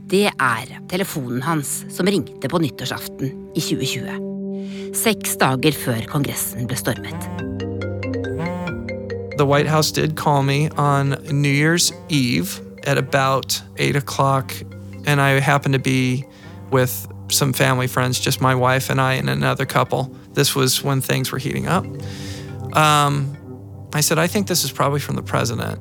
Det 0.06 0.28
er 0.30 0.70
telefonen 0.90 1.42
hans 1.42 1.80
som 1.90 2.06
ringte 2.06 2.50
på 2.50 2.60
nyttårsaften 2.62 3.32
i 3.58 3.62
2020. 3.62 4.94
Seks 4.94 5.34
dager 5.42 5.74
før 5.74 6.06
Kongressen 6.12 6.68
ble 6.70 6.78
stormet. 6.78 7.26
The 9.40 9.46
White 9.46 9.68
House 9.68 9.92
did 9.92 10.16
call 10.16 10.44
me 10.44 10.70
on 10.78 11.16
New 11.32 11.52
Year's 11.52 11.92
Eve 12.10 12.62
at 12.86 12.98
about 12.98 13.64
8 13.78 13.96
o'clock, 13.96 14.54
and 15.08 15.20
I 15.20 15.40
happened 15.40 15.74
to 15.74 15.80
be 15.80 16.24
with 16.72 17.08
some 17.30 17.52
family 17.52 17.88
friends, 17.88 18.20
just 18.20 18.40
my 18.40 18.54
wife 18.54 18.92
and 18.92 19.02
I 19.02 19.14
and 19.14 19.30
another 19.30 19.66
couple. 19.66 20.16
This 20.34 20.56
was 20.56 20.84
when 20.84 21.02
things 21.02 21.32
were 21.32 21.40
heating 21.40 21.68
up. 21.68 21.84
Um, 22.78 23.36
I 23.94 24.02
said, 24.02 24.20
I 24.20 24.28
think 24.28 24.48
this 24.48 24.64
is 24.64 24.72
probably 24.72 25.00
from 25.00 25.16
the 25.16 25.24
president. 25.24 25.80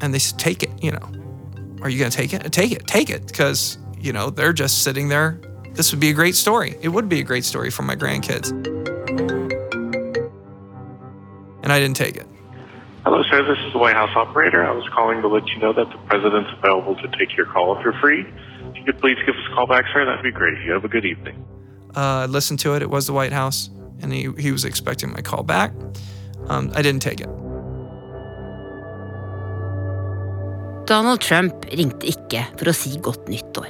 And 0.00 0.14
they 0.14 0.18
said, 0.18 0.38
Take 0.38 0.62
it, 0.62 0.70
you 0.82 0.90
know. 0.90 1.21
Are 1.82 1.90
you 1.90 1.98
going 1.98 2.10
to 2.10 2.16
take 2.16 2.32
it? 2.32 2.52
Take 2.52 2.72
it, 2.72 2.86
take 2.86 3.10
it. 3.10 3.26
Because, 3.26 3.78
you 3.98 4.12
know, 4.12 4.30
they're 4.30 4.52
just 4.52 4.82
sitting 4.82 5.08
there. 5.08 5.40
This 5.74 5.90
would 5.92 6.00
be 6.00 6.10
a 6.10 6.12
great 6.12 6.36
story. 6.36 6.76
It 6.80 6.88
would 6.88 7.08
be 7.08 7.20
a 7.20 7.24
great 7.24 7.44
story 7.44 7.70
for 7.70 7.82
my 7.82 7.96
grandkids. 7.96 8.50
And 11.62 11.72
I 11.72 11.80
didn't 11.80 11.96
take 11.96 12.16
it. 12.16 12.26
Hello, 13.04 13.22
sir. 13.28 13.42
This 13.42 13.58
is 13.66 13.72
the 13.72 13.78
White 13.78 13.96
House 13.96 14.14
operator. 14.14 14.64
I 14.64 14.70
was 14.70 14.88
calling 14.94 15.22
to 15.22 15.28
let 15.28 15.46
you 15.48 15.58
know 15.58 15.72
that 15.72 15.90
the 15.90 15.98
president's 16.06 16.50
available 16.56 16.94
to 16.96 17.08
take 17.18 17.36
your 17.36 17.46
call 17.46 17.76
if 17.76 17.82
you're 17.82 17.98
free. 18.00 18.20
If 18.20 18.76
you 18.76 18.84
could 18.84 19.00
please 19.00 19.16
give 19.26 19.34
us 19.34 19.42
a 19.50 19.54
call 19.54 19.66
back, 19.66 19.86
sir, 19.92 20.04
that'd 20.04 20.22
be 20.22 20.30
great. 20.30 20.58
You 20.64 20.72
have 20.72 20.84
a 20.84 20.88
good 20.88 21.04
evening. 21.04 21.44
Uh, 21.96 22.26
listened 22.30 22.60
to 22.60 22.74
it. 22.74 22.82
It 22.82 22.90
was 22.90 23.08
the 23.08 23.12
White 23.12 23.32
House, 23.32 23.70
and 24.00 24.12
he, 24.12 24.30
he 24.38 24.52
was 24.52 24.64
expecting 24.64 25.10
my 25.10 25.20
call 25.20 25.42
back. 25.42 25.72
Um, 26.48 26.70
I 26.74 26.82
didn't 26.82 27.02
take 27.02 27.20
it. 27.20 27.28
Donald 30.88 31.20
Trump 31.22 31.66
ringte 31.70 32.06
ikke 32.10 32.40
for 32.58 32.70
å 32.70 32.74
si 32.74 32.96
godt 33.02 33.28
nyttår. 33.30 33.68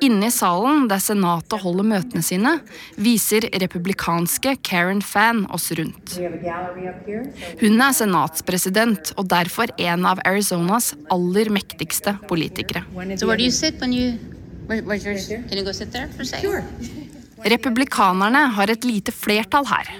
Inne 0.00 0.30
i 0.30 0.32
salen 0.32 0.86
der 0.88 1.02
Senatet 1.02 1.60
holder 1.60 1.84
møtene 1.90 2.22
sine, 2.24 2.54
viser 2.96 3.44
republikanske 3.60 4.54
Karen 4.64 5.02
Fan 5.02 5.44
oss 5.52 5.68
rundt. 5.76 6.14
We 6.16 6.24
have 6.24 6.38
a 6.38 6.42
gallery 6.42 6.88
up 6.88 7.04
here. 7.04 7.26
So 7.34 7.66
Hun 7.66 7.82
er 7.84 7.92
senatspresident 7.98 9.12
og 9.18 9.28
derfor 9.28 9.74
en 9.76 10.06
av 10.08 10.22
Arizonas 10.24 10.94
aller 11.10 11.52
mektigste 11.52 12.16
politikere. 12.30 12.86
So 13.18 13.26
where 13.26 13.36
do 13.36 13.44
you 13.44 13.52
sit 13.52 13.76
when 13.82 13.92
you? 13.92 14.16
Where, 14.68 14.82
where's 14.82 15.04
yours? 15.04 15.28
Can 15.28 15.58
you 15.58 15.64
go 15.64 15.72
sit 15.72 15.92
there 15.92 16.08
for 16.08 16.22
a 16.22 16.24
second? 16.24 16.48
Sure. 16.48 17.07
Republikanerne 17.44 18.48
har 18.56 18.70
et 18.70 18.84
lite 18.84 19.12
flertall 19.14 19.66
her. 19.70 19.90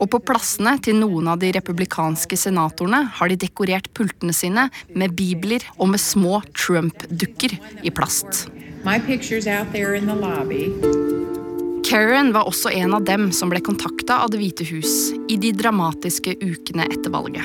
Og 0.00 0.08
på 0.10 0.20
plassene 0.24 0.72
til 0.82 0.96
noen 0.96 1.28
av 1.28 1.40
de 1.42 1.50
republikanske 1.52 2.36
senatorene 2.40 3.02
har 3.18 3.30
de 3.30 3.36
dekorert 3.42 3.90
pultene 3.94 4.32
sine 4.34 4.68
med 4.96 5.12
bibler 5.16 5.64
og 5.76 5.92
med 5.92 6.00
små 6.00 6.40
Trump-dukker 6.56 7.58
i 7.84 7.92
plast. 7.92 8.46
Karen 11.90 12.32
var 12.32 12.48
også 12.48 12.72
en 12.72 12.94
av 12.96 13.04
dem 13.04 13.28
som 13.34 13.52
ble 13.52 13.60
kontakta 13.66 14.22
av 14.24 14.30
Det 14.32 14.40
hvite 14.40 14.66
hus 14.70 15.10
i 15.28 15.36
de 15.40 15.52
dramatiske 15.56 16.38
ukene 16.40 16.86
etter 16.88 17.12
valget. 17.12 17.44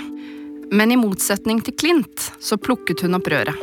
Men 0.71 0.93
i 0.93 0.97
motsetning 0.99 1.59
til 1.65 1.75
Clint 1.77 2.29
så 2.39 2.57
plukket 2.57 3.03
hun 3.03 3.17
opp 3.19 3.27
røret. 3.31 3.59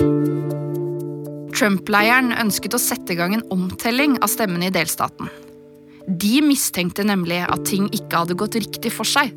Trump-leiren 1.53 2.33
ønsket 2.43 2.77
å 2.77 2.81
sette 2.81 3.15
i 3.15 3.19
gang 3.19 3.37
en 3.37 3.47
omtelling 3.55 4.19
av 4.21 4.31
stemmene 4.33 4.69
i 4.69 4.75
delstaten. 4.75 5.31
De 6.07 6.41
mistenkte 6.43 7.05
nemlig 7.05 7.45
at 7.49 7.65
ting 7.65 7.89
ikke 7.95 8.25
hadde 8.25 8.35
gått 8.35 8.59
riktig 8.59 8.93
for 8.93 9.07
seg. 9.07 9.31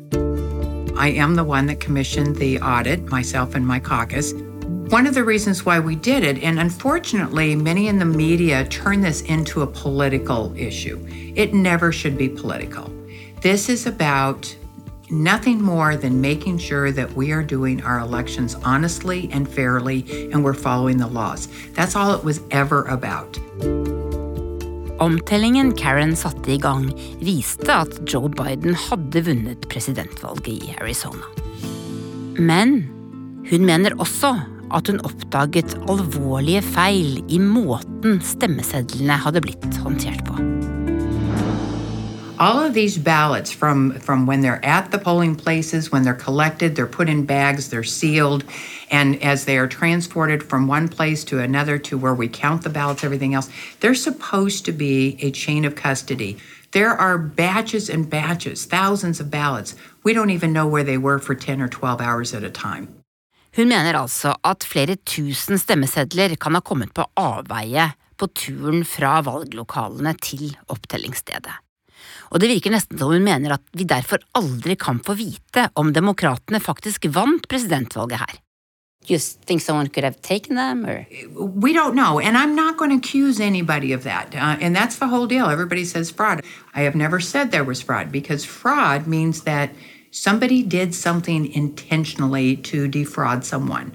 I 0.98 1.08
am 1.20 1.36
the 1.36 1.44
one 1.44 1.66
that 1.66 1.80
commissioned 1.80 2.36
the 2.36 2.58
audit, 2.60 3.10
myself 3.10 3.54
and 3.54 3.66
my 3.66 3.78
caucus. 3.78 4.32
One 4.88 5.06
of 5.06 5.14
the 5.14 5.24
reasons 5.24 5.64
why 5.66 5.78
we 5.78 5.94
did 5.94 6.22
it, 6.22 6.42
and 6.42 6.58
unfortunately, 6.58 7.54
many 7.54 7.88
in 7.88 7.98
the 7.98 8.04
media 8.04 8.64
turn 8.64 9.00
this 9.00 9.22
into 9.22 9.62
a 9.62 9.66
political 9.66 10.54
issue. 10.56 10.98
It 11.34 11.52
never 11.52 11.92
should 11.92 12.16
be 12.16 12.28
political. 12.28 12.90
This 13.42 13.68
is 13.68 13.86
about 13.86 14.56
nothing 15.10 15.60
more 15.60 15.96
than 15.96 16.20
making 16.20 16.58
sure 16.58 16.90
that 16.92 17.12
we 17.12 17.30
are 17.30 17.42
doing 17.42 17.82
our 17.82 18.00
elections 18.00 18.54
honestly 18.64 19.28
and 19.32 19.48
fairly 19.48 20.30
and 20.32 20.42
we're 20.42 20.54
following 20.54 20.96
the 20.96 21.06
laws. 21.06 21.48
That's 21.72 21.94
all 21.94 22.14
it 22.14 22.24
was 22.24 22.40
ever 22.50 22.84
about. 22.84 23.38
Omtellingen 24.96 25.74
Karen 25.76 26.14
satte 26.16 26.54
i 26.54 26.60
gang, 26.60 26.86
viste 27.20 27.68
at 27.68 27.98
Joe 28.08 28.30
Biden 28.32 28.76
hadde 28.86 29.20
vunnet 29.26 29.66
presidentvalget 29.68 30.48
i 30.54 30.76
Arizona. 30.80 31.28
Men 32.40 32.78
hun 33.50 33.68
mener 33.68 33.96
også 34.00 34.32
at 34.72 34.88
hun 34.88 35.02
oppdaget 35.04 35.76
alvorlige 35.92 36.64
feil 36.64 37.20
i 37.28 37.40
måten 37.42 38.22
stemmesedlene 38.24 39.20
hadde 39.20 39.44
blitt 39.44 39.82
håndtert 39.84 40.24
på. 40.24 40.55
All 42.38 42.60
of 42.60 42.74
these 42.74 42.98
ballots 42.98 43.50
from 43.50 43.98
from 44.00 44.26
when 44.26 44.40
they're 44.40 44.64
at 44.64 44.90
the 44.90 44.98
polling 44.98 45.34
places 45.34 45.92
when 45.92 46.02
they're 46.02 46.14
collected 46.14 46.76
they're 46.76 46.86
put 46.86 47.08
in 47.08 47.24
bags 47.24 47.70
they're 47.70 47.84
sealed 47.84 48.44
and 48.90 49.22
as 49.22 49.44
they 49.44 49.58
are 49.58 49.68
transported 49.68 50.42
from 50.42 50.66
one 50.66 50.88
place 50.88 51.24
to 51.24 51.38
another 51.40 51.78
to 51.78 51.98
where 51.98 52.14
we 52.14 52.28
count 52.28 52.62
the 52.62 52.70
ballots 52.70 53.04
everything 53.04 53.34
else 53.34 53.48
they're 53.80 53.94
supposed 53.94 54.64
to 54.64 54.72
be 54.72 55.16
a 55.20 55.30
chain 55.30 55.64
of 55.64 55.74
custody. 55.74 56.36
There 56.72 56.90
are 56.90 57.18
batches 57.18 57.88
and 57.88 58.10
batches 58.10 58.66
thousands 58.66 59.20
of 59.20 59.30
ballots. 59.30 59.74
We 60.04 60.12
don't 60.12 60.30
even 60.30 60.52
know 60.52 60.66
where 60.66 60.84
they 60.84 60.98
were 60.98 61.18
for 61.18 61.34
10 61.34 61.60
or 61.60 61.68
12 61.68 62.00
hours 62.00 62.34
at 62.34 62.44
a 62.44 62.50
time. 62.50 62.88
Hun 63.56 63.68
mener 63.68 63.96
altså 63.96 64.34
at 64.44 64.64
flere 64.64 64.96
tusen 64.96 65.58
stemmesedler 65.58 66.36
kan 66.36 66.54
ha 66.54 66.60
kommet 66.60 66.92
på 66.94 67.06
avveie 67.16 67.92
på 68.18 68.26
turen 68.26 68.84
fra 68.84 69.20
valglokalene 69.24 70.12
til 70.20 70.50
opptellingsstedet. 70.68 71.65
Og 72.30 72.40
det 72.42 72.50
virker 72.50 72.74
nesten 72.74 72.98
som 72.98 73.12
hun 73.12 73.24
mener 73.24 73.56
at 73.56 73.64
vi 73.76 73.86
derfor 73.88 74.22
aldri 74.38 74.76
kan 74.80 74.98
få 75.04 75.16
vite 75.18 75.68
om 75.74 75.92
demokratene 75.94 76.60
faktisk 76.62 77.08
vant 77.14 77.48
presidentvalget 77.48 78.22
her. 78.22 78.42
You 79.08 79.18
think 79.18 79.60
someone 79.60 79.88
could 79.88 80.02
have 80.02 80.20
taken 80.20 80.56
them, 80.56 80.84
or 80.84 81.06
We 81.36 81.72
don't 81.72 81.94
know, 81.94 82.18
and 82.18 82.36
I'm 82.36 82.56
not 82.56 82.76
going 82.76 82.90
to 82.90 82.96
accuse 82.96 83.38
anybody 83.38 83.92
of 83.92 84.02
that. 84.02 84.34
Uh, 84.34 84.56
and 84.60 84.74
that's 84.74 84.96
the 84.96 85.06
whole 85.06 85.28
deal. 85.28 85.46
Everybody 85.46 85.84
says 85.84 86.10
fraud. 86.10 86.42
I 86.74 86.80
have 86.80 86.96
never 86.96 87.20
said 87.20 87.52
there 87.52 87.62
was 87.62 87.80
fraud 87.80 88.10
because 88.10 88.44
fraud 88.44 89.06
means 89.06 89.42
that 89.42 89.70
somebody 90.10 90.62
did 90.62 90.92
something 90.94 91.46
intentionally 91.52 92.56
to 92.56 92.88
defraud 92.88 93.44
someone. 93.44 93.92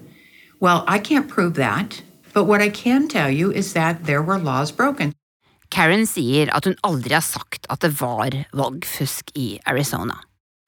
Well, 0.62 0.86
I 0.88 1.00
can't 1.00 1.28
prove 1.28 1.56
that, 1.56 2.04
but 2.34 2.46
what 2.46 2.62
I 2.62 2.70
can 2.70 3.08
tell 3.08 3.30
you 3.30 3.52
is 3.52 3.74
that 3.74 4.06
there 4.06 4.22
were 4.22 4.38
laws 4.38 4.72
broken. 4.72 5.14
Karen 5.72 6.04
sier 6.10 6.52
at 6.52 6.68
hun 6.68 6.76
aldri 6.84 7.16
har 7.16 7.24
sagt 7.26 7.66
at 7.72 7.82
det 7.86 7.94
var 8.02 8.36
valgfusk 8.54 9.32
i 9.40 9.56
Arizona. 9.66 10.20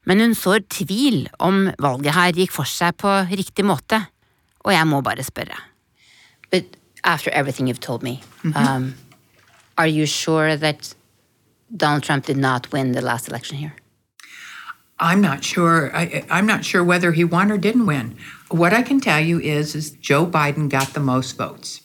Men 0.08 0.20
hun 0.24 0.34
sår 0.36 0.66
tvil 0.72 1.28
om 1.44 1.70
valget 1.80 2.16
her 2.16 2.34
gikk 2.36 2.56
for 2.56 2.68
seg 2.68 2.96
på 3.00 3.12
riktig 3.32 3.68
måte, 3.68 4.02
og 4.64 4.74
jeg 4.76 4.88
må 4.88 5.04
bare 5.04 5.24
spørre. 5.24 5.60
but 6.54 6.78
after 7.04 7.32
everything 7.32 7.68
you've 7.68 7.80
told 7.80 8.04
me, 8.04 8.22
um, 8.56 8.94
are 9.76 9.88
you 9.88 10.06
sure 10.06 10.56
that 10.56 10.94
Donald 11.76 12.04
Trump 12.04 12.28
did 12.28 12.38
not 12.38 12.72
win 12.72 12.92
the 12.92 13.02
last 13.02 13.28
election 13.28 13.58
here? 13.58 13.74
I'm 15.00 15.20
not 15.20 15.44
sure. 15.44 15.94
I, 15.96 16.24
I'm 16.30 16.46
not 16.46 16.64
sure 16.64 16.84
whether 16.84 17.12
he 17.12 17.24
won 17.24 17.52
or 17.52 17.58
didn't 17.58 17.88
win. 17.88 18.16
What 18.52 18.72
I 18.72 18.84
can 18.84 19.00
tell 19.00 19.20
you 19.20 19.40
is, 19.40 19.74
is 19.74 19.90
Joe 19.92 20.28
Biden 20.28 20.70
got 20.70 20.94
the 20.94 21.00
most 21.00 21.36
votes. 21.36 21.82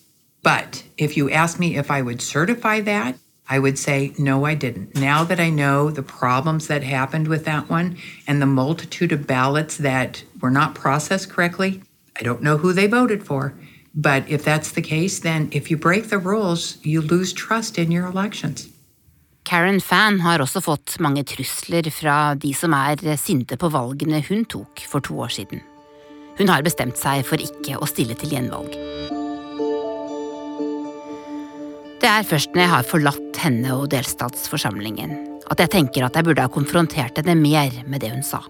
But 0.49 0.83
if 0.97 1.15
you 1.19 1.29
ask 1.29 1.59
me 1.59 1.77
if 1.77 1.91
I 1.91 2.01
would 2.01 2.23
certify 2.23 2.81
that, 2.81 3.17
I 3.51 3.59
would 3.59 3.79
say 3.79 4.15
no, 4.17 4.47
I 4.47 4.55
didn't. 4.55 4.97
Now 4.97 5.23
that 5.25 5.41
I 5.41 5.51
know 5.51 5.91
the 5.91 6.03
problems 6.03 6.69
that 6.69 6.83
happened 6.83 7.29
with 7.29 7.45
that 7.45 7.69
one 7.69 7.99
and 8.27 8.41
the 8.41 8.47
multitude 8.47 9.13
of 9.13 9.27
ballots 9.27 9.77
that 9.77 10.25
were 10.41 10.51
not 10.51 10.75
processed 10.75 11.29
correctly, 11.29 11.83
I 12.19 12.23
don't 12.23 12.41
know 12.41 12.57
who 12.57 12.73
they 12.73 12.87
voted 12.87 13.27
for. 13.27 13.53
But 13.95 14.23
if 14.27 14.43
that's 14.43 14.73
the 14.73 14.81
case, 14.81 15.19
then 15.19 15.51
if 15.53 15.71
you 15.71 15.77
break 15.77 16.09
the 16.09 16.17
rules, 16.17 16.79
you 16.83 17.03
lose 17.03 17.35
trust 17.35 17.77
in 17.79 17.93
your 17.93 18.07
elections. 18.07 18.69
Karen 19.45 19.81
Fan 19.81 20.21
har 20.21 20.41
også 20.41 20.61
fått 20.65 20.97
mange 21.01 21.27
trusler 21.29 21.91
fra 21.93 22.35
de 22.35 22.55
som 22.55 22.73
er 22.73 23.17
sinte 23.21 23.61
på 23.61 23.69
valgene 23.69 24.25
hun 24.29 24.49
tok 24.49 24.81
for 24.89 25.05
to 25.05 25.21
år 25.21 25.33
siden. 25.43 25.61
Hun 26.41 26.49
har 26.49 26.65
bestemt 26.65 26.97
seg 26.97 27.25
for 27.29 27.37
ikke 27.37 27.77
å 27.77 27.89
stille 27.89 28.17
til 28.17 28.33
gjenvalg. 28.33 29.18
Er 32.19 32.27
først 32.27 32.55
når 32.55 32.65
jeg 32.65 32.73
har 32.73 32.87
forlatt 32.87 33.41
henne 33.43 33.75
og 33.77 33.89
delstatsforsamlingen, 33.93 35.13
at 35.49 35.61
jeg 35.63 35.73
tenker 35.73 36.07
at 36.07 36.17
jeg 36.19 36.27
burde 36.27 36.45
ha 36.45 36.51
konfrontert 36.53 37.21
henne 37.21 37.37
mer 37.39 37.75
med 37.87 38.03
det 38.03 38.13
hun 38.13 38.25
sa. 38.27 38.41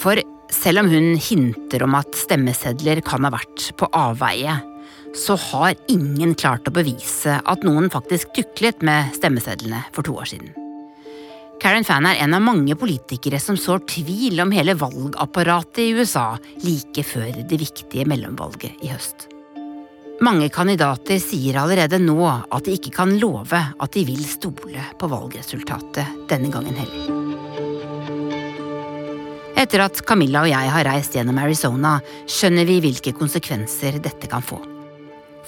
For 0.00 0.20
selv 0.52 0.82
om 0.82 0.90
hun 0.90 1.14
hinter 1.20 1.84
om 1.86 1.96
at 1.98 2.16
stemmesedler 2.18 3.02
kan 3.06 3.26
ha 3.26 3.32
vært 3.34 3.70
på 3.78 3.88
avveie, 3.94 4.56
så 5.14 5.36
har 5.38 5.76
ingen 5.92 6.34
klart 6.38 6.66
å 6.66 6.74
bevise 6.74 7.38
at 7.38 7.66
noen 7.66 7.90
faktisk 7.92 8.34
tuklet 8.34 8.82
med 8.86 9.14
stemmesedlene 9.14 9.84
for 9.94 10.06
to 10.06 10.16
år 10.18 10.32
siden. 10.32 10.54
Karen 11.62 11.86
Fann 11.86 12.08
er 12.08 12.18
en 12.20 12.34
av 12.36 12.42
mange 12.44 12.74
politikere 12.76 13.38
som 13.40 13.56
sår 13.60 13.84
tvil 13.92 14.42
om 14.42 14.52
hele 14.52 14.74
valgapparatet 14.76 15.84
i 15.84 15.92
USA 15.96 16.34
like 16.64 17.06
før 17.06 17.30
det 17.38 17.60
viktige 17.62 18.08
mellomvalget 18.10 18.82
i 18.82 18.90
høst. 18.90 19.28
Mange 20.22 20.46
kandidater 20.54 21.18
sier 21.18 21.56
allerede 21.58 21.98
nå 21.98 22.20
at 22.22 22.62
de 22.66 22.76
ikke 22.76 22.92
kan 22.94 23.16
love 23.18 23.58
at 23.58 23.94
de 23.96 24.04
vil 24.06 24.22
stole 24.28 24.82
på 25.00 25.08
valgresultatet 25.10 26.28
denne 26.30 26.52
gangen 26.54 26.76
heller. 26.78 27.08
Etter 29.58 29.82
at 29.82 29.98
Camilla 30.06 30.44
og 30.44 30.50
jeg 30.52 30.70
har 30.70 30.86
reist 30.86 31.16
gjennom 31.16 31.40
Arizona, 31.42 31.96
skjønner 32.30 32.66
vi 32.68 32.78
hvilke 32.84 33.14
konsekvenser 33.16 33.98
dette 34.02 34.30
kan 34.30 34.44
få. 34.44 34.60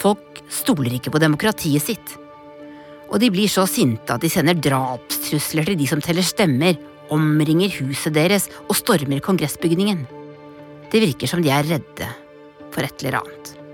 Folk 0.01 0.43
stoler 0.51 0.97
ikke 0.99 1.13
på 1.15 1.23
demokratiet 1.23 1.85
sitt. 1.85 2.17
Og 3.07 3.21
de 3.23 3.31
blir 3.31 3.51
så 3.51 3.69
sinte 3.71 4.17
at 4.17 4.25
de 4.25 4.31
sender 4.33 4.59
drapstrusler 4.59 5.69
til 5.69 5.79
de 5.79 5.87
som 5.91 6.03
teller 6.03 6.27
stemmer, 6.27 6.75
omringer 7.15 7.71
huset 7.79 8.17
deres 8.17 8.49
og 8.67 8.75
stormer 8.79 9.23
kongressbygningen. 9.23 10.03
Det 10.91 11.03
virker 11.07 11.31
som 11.31 11.43
de 11.43 11.55
er 11.55 11.71
redde 11.71 12.11
for 12.75 12.83
et 12.83 13.07
eller 13.07 13.21
annet. 13.23 13.66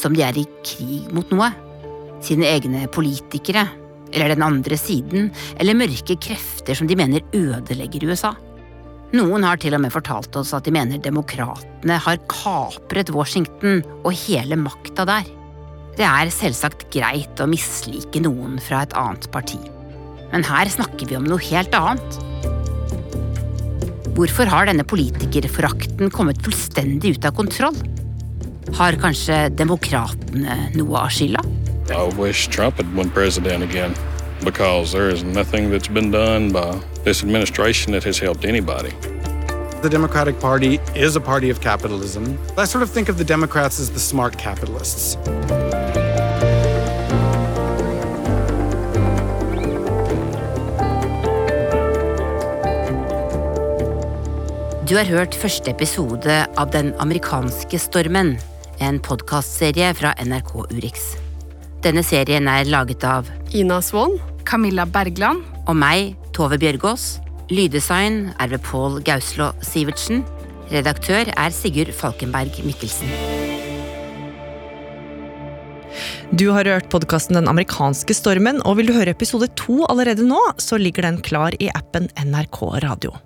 Som 0.00 0.16
de 0.16 0.24
er 0.24 0.38
i 0.40 0.46
krig 0.64 1.10
mot 1.12 1.28
noe. 1.34 1.50
Sine 2.24 2.48
egne 2.48 2.86
politikere, 2.92 3.66
eller 4.10 4.32
den 4.32 4.44
andre 4.44 4.76
siden, 4.80 5.28
eller 5.60 5.76
mørke 5.78 6.16
krefter 6.20 6.76
som 6.76 6.88
de 6.88 6.96
mener 6.98 7.24
ødelegger 7.36 8.08
USA. 8.10 8.32
Noen 9.16 9.42
har 9.42 9.58
til 9.58 9.74
og 9.74 9.82
med 9.82 9.90
fortalt 9.90 10.36
oss 10.38 10.52
at 10.54 10.66
de 10.66 10.74
mener 10.74 11.00
demokratene 11.02 11.96
har 11.98 12.20
kapret 12.30 13.10
Washington 13.10 13.80
og 14.04 14.14
hele 14.14 14.58
makta 14.60 15.06
der. 15.08 15.26
Det 15.98 16.06
er 16.06 16.30
selvsagt 16.32 16.86
greit 16.94 17.42
å 17.42 17.48
mislike 17.50 18.22
noen 18.22 18.60
fra 18.62 18.84
et 18.86 18.94
annet 18.98 19.26
parti. 19.34 19.58
Men 20.30 20.46
her 20.46 20.70
snakker 20.70 21.10
vi 21.10 21.18
om 21.18 21.26
noe 21.26 21.42
helt 21.50 21.74
annet. 21.74 22.20
Hvorfor 24.14 24.46
har 24.52 24.68
denne 24.68 24.86
politikerforakten 24.86 26.12
kommet 26.14 26.38
fullstendig 26.44 27.16
ut 27.16 27.26
av 27.26 27.34
kontroll? 27.34 27.76
Har 28.78 28.96
kanskje 29.02 29.48
demokratene 29.58 30.56
noe 30.76 30.96
av 30.98 31.10
skylda? 31.12 31.42
I 31.90 32.06
wish 32.16 32.48
Trump 32.48 32.76
had 32.76 32.94
won 32.94 33.10
president 33.10 33.62
again 33.62 33.94
because 34.44 34.92
there 34.92 35.10
is 35.10 35.22
nothing 35.24 35.70
that's 35.70 35.88
been 35.88 36.10
done 36.10 36.52
by 36.52 36.80
this 37.04 37.22
administration 37.22 37.92
that 37.92 38.04
has 38.04 38.18
helped 38.18 38.44
anybody. 38.44 38.90
The 39.82 39.88
Democratic 39.88 40.38
Party 40.40 40.78
is 40.94 41.16
a 41.16 41.20
party 41.20 41.50
of 41.50 41.60
capitalism. 41.60 42.38
I 42.56 42.64
sort 42.64 42.82
of 42.82 42.90
think 42.90 43.08
of 43.08 43.18
the 43.18 43.24
Democrats 43.24 43.80
as 43.80 43.90
the 43.90 44.00
smart 44.00 44.36
capitalists. 44.38 45.16
Du 54.90 54.96
har 54.96 55.04
hørt 55.06 55.34
første 55.38 55.70
episode 55.70 56.36
av 56.58 56.70
Den 56.74 56.88
amerikanske 56.98 57.78
stormen, 57.78 58.32
en 58.80 58.98
podkastserie 59.04 59.92
fra 59.94 60.12
NRK 60.24 60.52
Urix. 60.72 61.14
Denne 61.84 62.02
serien 62.04 62.48
er 62.50 62.68
laget 62.68 63.04
av 63.06 63.28
Ina 63.56 63.80
Swann. 63.84 64.18
Camilla 64.48 64.86
Bergland. 64.88 65.44
Og 65.68 65.76
meg, 65.78 66.16
Tove 66.36 66.58
Bjørgaas. 66.60 67.20
Lyddesign 67.50 68.30
er 68.40 68.52
ved 68.52 68.62
Pål 68.66 69.00
Gauslå 69.06 69.50
Sivertsen. 69.64 70.24
Redaktør 70.70 71.30
er 71.34 71.54
Sigurd 71.54 71.92
Falkenberg 71.96 72.60
Mikkelsen. 72.66 73.10
Du 76.30 76.52
har 76.54 76.68
hørt 76.68 76.86
podkasten 76.92 77.34
Den 77.34 77.50
amerikanske 77.50 78.14
stormen, 78.14 78.60
og 78.62 78.78
vil 78.78 78.92
du 78.92 78.94
høre 78.94 79.16
episode 79.16 79.50
to 79.58 79.82
allerede 79.90 80.22
nå, 80.22 80.38
så 80.62 80.78
ligger 80.78 81.08
den 81.08 81.18
klar 81.26 81.56
i 81.58 81.72
appen 81.74 82.06
NRK 82.22 82.62
Radio. 82.86 83.16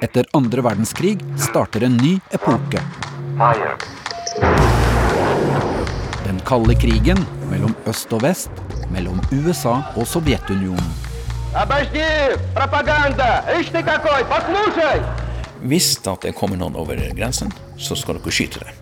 Etter 0.00 0.26
andre 0.36 0.62
verdenskrig 0.64 1.18
starter 1.40 1.84
en 1.84 1.96
ny 2.00 2.14
epoke. 2.36 2.80
Den 6.24 6.40
kalde 6.48 6.76
krigen 6.80 7.20
mellom 7.50 7.74
øst 7.90 8.12
og 8.16 8.22
vest, 8.24 8.50
mellom 8.92 9.20
USA 9.32 9.80
og 9.96 10.06
Sovjetunionen. 10.08 10.92
Hvis 15.60 15.88
det 16.04 16.34
kommer 16.38 16.60
noen 16.60 16.78
over 16.78 17.02
grensen, 17.16 17.52
så 17.76 17.98
skal 17.98 18.20
dere 18.20 18.32
skyte 18.32 18.64
dem. 18.64 18.80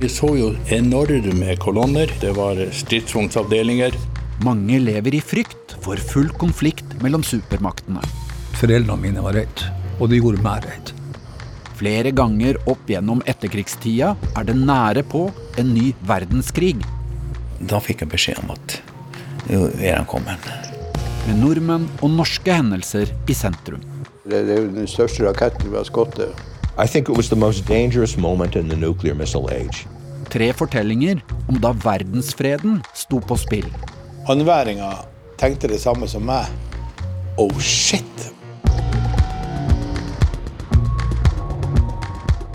Vi 0.00 0.08
så 0.08 0.30
jo 0.36 0.54
enorme 0.72 1.56
kolonner. 1.60 2.08
Det 2.20 2.32
var 2.36 2.60
stridsvognsavdelinger. 2.72 3.96
Mange 4.44 4.78
lever 4.80 5.18
i 5.18 5.20
frykt 5.20 5.76
for 5.84 6.00
full 6.00 6.30
konflikt 6.40 6.94
mellom 7.04 7.24
supermaktene. 7.24 8.00
Foreldrene 8.60 9.00
mine 9.00 9.22
var 9.24 9.38
redd, 9.38 9.62
og 9.96 10.10
de 10.12 10.18
gjorde 10.20 10.42
meg 10.44 10.66
redd. 10.66 10.90
Flere 11.80 12.10
ganger 12.12 12.58
opp 12.68 12.90
gjennom 12.92 13.22
etterkrigstida 13.24 14.10
er 14.36 14.44
det 14.44 14.56
nære 14.58 15.00
på 15.08 15.22
en 15.60 15.70
ny 15.72 15.94
verdenskrig. 16.04 16.74
Da 17.70 17.78
fikk 17.80 18.04
jeg 18.04 18.10
beskjed 18.12 18.42
om 18.42 18.50
at 18.52 18.74
nå 19.48 19.62
er 19.80 19.96
han 19.96 20.08
kommet. 20.08 20.44
Med 21.24 21.40
nordmenn 21.40 21.86
og 22.04 22.12
norske 22.18 22.52
hendelser 22.52 23.08
i 23.32 23.36
sentrum. 23.36 23.80
Det 24.28 24.42
er 24.42 24.60
jo 24.60 24.68
den 24.74 24.88
største 24.90 25.24
raketten 25.24 25.72
vi 25.72 25.78
har 25.78 25.88
skutt. 25.88 26.20
I 26.76 26.86
think 26.86 27.08
it 27.08 27.16
was 27.16 27.30
the 27.32 27.36
most 27.40 27.64
dangerous 27.68 28.18
moment 28.20 28.56
in 28.56 28.68
the 28.68 28.76
nuclear 28.76 29.16
missile 29.16 29.48
age. 29.48 29.86
Tre 30.28 30.52
fortellinger 30.52 31.22
om 31.48 31.56
da 31.64 31.72
verdensfreden 31.72 32.82
sto 32.92 33.22
på 33.24 33.40
spill. 33.40 33.72
Andværinga 34.28 34.92
tenkte 35.40 35.72
det 35.72 35.80
samme 35.80 36.08
som 36.08 36.28
meg. 36.28 36.44
Oh 37.40 37.56
shit! 37.56 38.30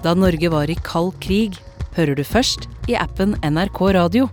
Da 0.05 0.11
Norge 0.13 0.51
var 0.53 0.69
i 0.69 0.75
kald 0.85 1.15
krig, 1.17 1.55
hører 1.95 2.13
du 2.13 2.21
først 2.21 2.67
i 2.85 2.93
appen 2.93 3.31
NRK 3.41 3.79
Radio. 3.95 4.27